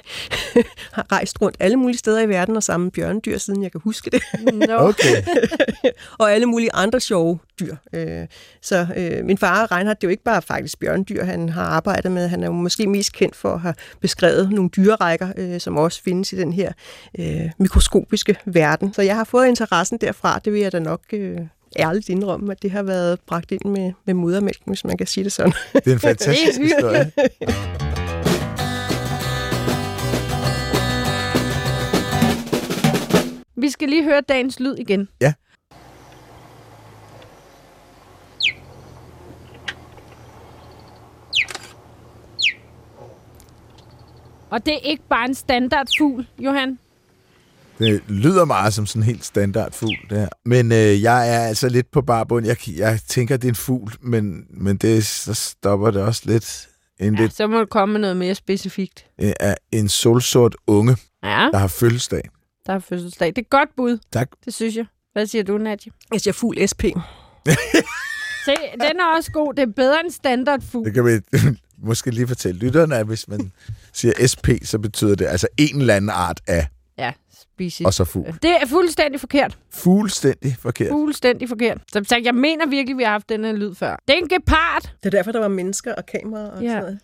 [0.98, 4.10] har rejst rundt alle mulige steder i verden og sammen bjørnedyr, siden jeg kan huske
[4.10, 4.22] det.
[4.54, 4.88] No.
[4.88, 5.24] Okay.
[6.20, 7.76] og alle mulige andre sjove dyr.
[7.94, 8.28] Øh,
[8.62, 12.12] så øh, min far, Reinhardt, det er jo ikke bare faktisk bjørnedyr, han har arbejdet
[12.12, 12.28] med.
[12.28, 16.04] Han er jo måske mest kendt for at have beskrevet nogle dyrerækker, øh, som også
[16.04, 16.72] findes i den her
[17.20, 18.94] øh, mikroskopiske verden.
[18.94, 21.40] Så jeg har fået interessen derfra, det vil jeg da nok øh,
[21.80, 25.24] ærligt indrømme, at det har været bragt ind med, med modermælken, hvis man kan sige
[25.24, 25.54] det sådan.
[25.74, 27.12] Det er en fantastisk historie.
[33.56, 35.08] Vi skal lige høre dagens lyd igen.
[35.22, 35.34] Ja.
[44.50, 46.80] Og det er ikke bare en standardfugl, Johan.
[47.84, 50.30] Det lyder meget som sådan en helt standard fugl, det her.
[50.46, 52.46] Men øh, jeg er altså lidt på barbund.
[52.46, 56.68] Jeg, jeg tænker, det er en fugl, men, men det, så stopper det også lidt.
[57.00, 59.06] En, Ja, lidt, så må du komme med noget mere specifikt.
[59.22, 62.30] øh, er en solsort unge, Ja, der har fødselsdag.
[62.66, 63.28] der er fødselsdag.
[63.28, 63.98] Det er et godt bud.
[64.14, 64.28] Tak.
[64.46, 64.86] Det synes jeg.
[65.14, 65.92] Hvad siger du, Nadja?
[66.14, 66.84] Jeg siger fugl SP.
[68.46, 69.54] Se, den er også god.
[69.54, 70.86] Det er bedre end standardfugl.
[70.86, 71.40] Det kan vi
[71.90, 73.52] måske lige fortælle lytterne, at hvis man
[73.94, 76.68] siger SP, så betyder det altså en eller anden art af,
[77.54, 77.86] species.
[77.86, 78.34] og så fugl.
[78.44, 79.58] Det er fuldstændig forkert.
[79.74, 80.90] Fuldstændig forkert.
[80.90, 81.78] Fuldstændig forkert.
[81.92, 83.96] Som sagt, jeg mener virkelig, vi har haft den her lyd før.
[84.08, 84.82] Det er en gepard.
[84.82, 86.68] Det er derfor, der var mennesker og kameraer og Ja.
[86.70, 87.00] sådan noget.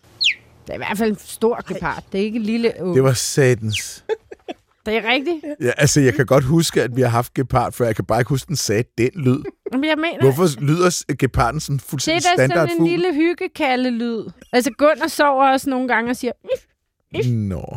[0.66, 2.04] Det er i hvert fald en stor gepard.
[2.12, 2.94] Det er ikke en lille unge.
[2.94, 4.04] Det var satans.
[4.86, 5.44] Det er rigtigt.
[5.60, 7.84] Ja, altså, jeg kan godt huske, at vi har haft gepard før.
[7.86, 9.38] Jeg kan bare ikke huske, den sagde den lyd.
[9.72, 12.90] Men jeg mener, Hvorfor lyder geparden sådan det er fuldstændig da standard sådan en fugl?
[12.90, 14.24] lille hyggekalde-lyd.
[14.52, 16.32] Altså Gunnar sover også nogle gange og siger,
[17.14, 17.76] "If", Nå.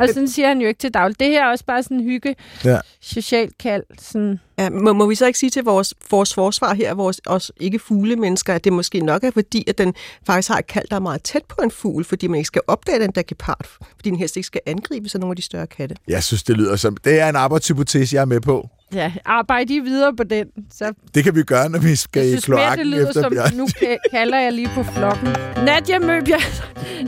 [0.00, 1.20] Og sådan siger han jo ikke til daglig.
[1.20, 2.78] Det her er også bare sådan en hygge, Ja.
[3.00, 3.82] socialt kald.
[3.98, 4.40] Sådan.
[4.58, 7.78] Ja, må, må vi så ikke sige til vores, vores forsvar her, vores os ikke
[7.78, 9.94] fugle mennesker, at det måske nok er fordi, at den
[10.26, 12.62] faktisk har et kald, der er meget tæt på en fugl, fordi man ikke skal
[12.66, 13.66] opdage den der gepard,
[13.96, 15.96] fordi den helst ikke skal angribe sig nogle af de større katte.
[16.08, 16.96] Jeg synes, det lyder som...
[16.96, 18.68] Det er en arbejdshypotese, jeg er med på.
[18.94, 20.46] Ja, arbejde I videre på den.
[20.72, 23.08] Så Det kan vi gøre, når vi skal jeg i synes mere, det kloakken lyder
[23.08, 23.54] efter som, Bjørn.
[23.54, 25.28] nu ka- kalder jeg lige på flokken.
[25.64, 26.42] Nadia Møbjerg,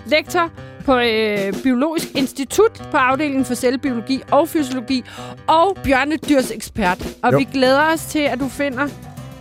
[0.06, 0.50] lektor
[0.88, 5.04] på øh, Biologisk Institut på afdelingen for cellebiologi og fysiologi,
[5.46, 7.16] og bjørnedyrs ekspert.
[7.22, 7.38] Og Jo.
[7.38, 8.88] vi glæder os til, at du finder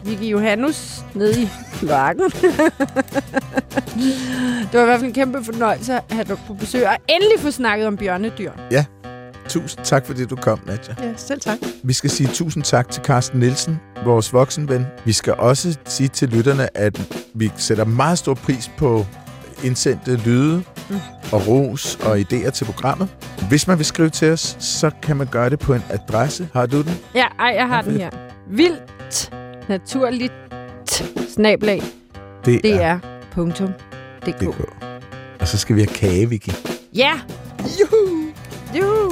[0.06, 2.26] Vicky Johannus nede i kloakken.
[4.72, 7.40] det var i hvert fald en kæmpe fornøjelse at have dig på besøg, og endelig
[7.40, 8.52] få snakket om bjørnedyr.
[9.50, 10.96] Tusind tak, fordi du kom, Nadja.
[11.04, 11.58] Ja, selv tak.
[11.84, 14.86] Vi skal sige tusind tak til Carsten Nielsen, vores voksenven.
[15.06, 19.06] Vi skal også sige til lytterne, at vi sætter meget stor pris på
[19.64, 20.64] indsendte lyde
[21.32, 23.08] og ros og idéer til programmet.
[23.50, 26.50] Hvis man vil skrive til os, så kan man gøre det på en adresse.
[26.54, 26.94] Har du den?
[27.16, 28.10] Ja, ej, jeg har den her.
[28.50, 29.32] Vildt
[29.70, 30.34] naturligt
[31.30, 31.82] snablag
[32.46, 33.00] Det er
[33.36, 34.42] dr.dk.
[34.42, 34.60] DK.
[35.40, 36.50] Og så skal vi have kage, Vicky.
[36.96, 37.12] Ja!
[37.80, 38.26] Juhu!
[38.76, 39.12] Juhu!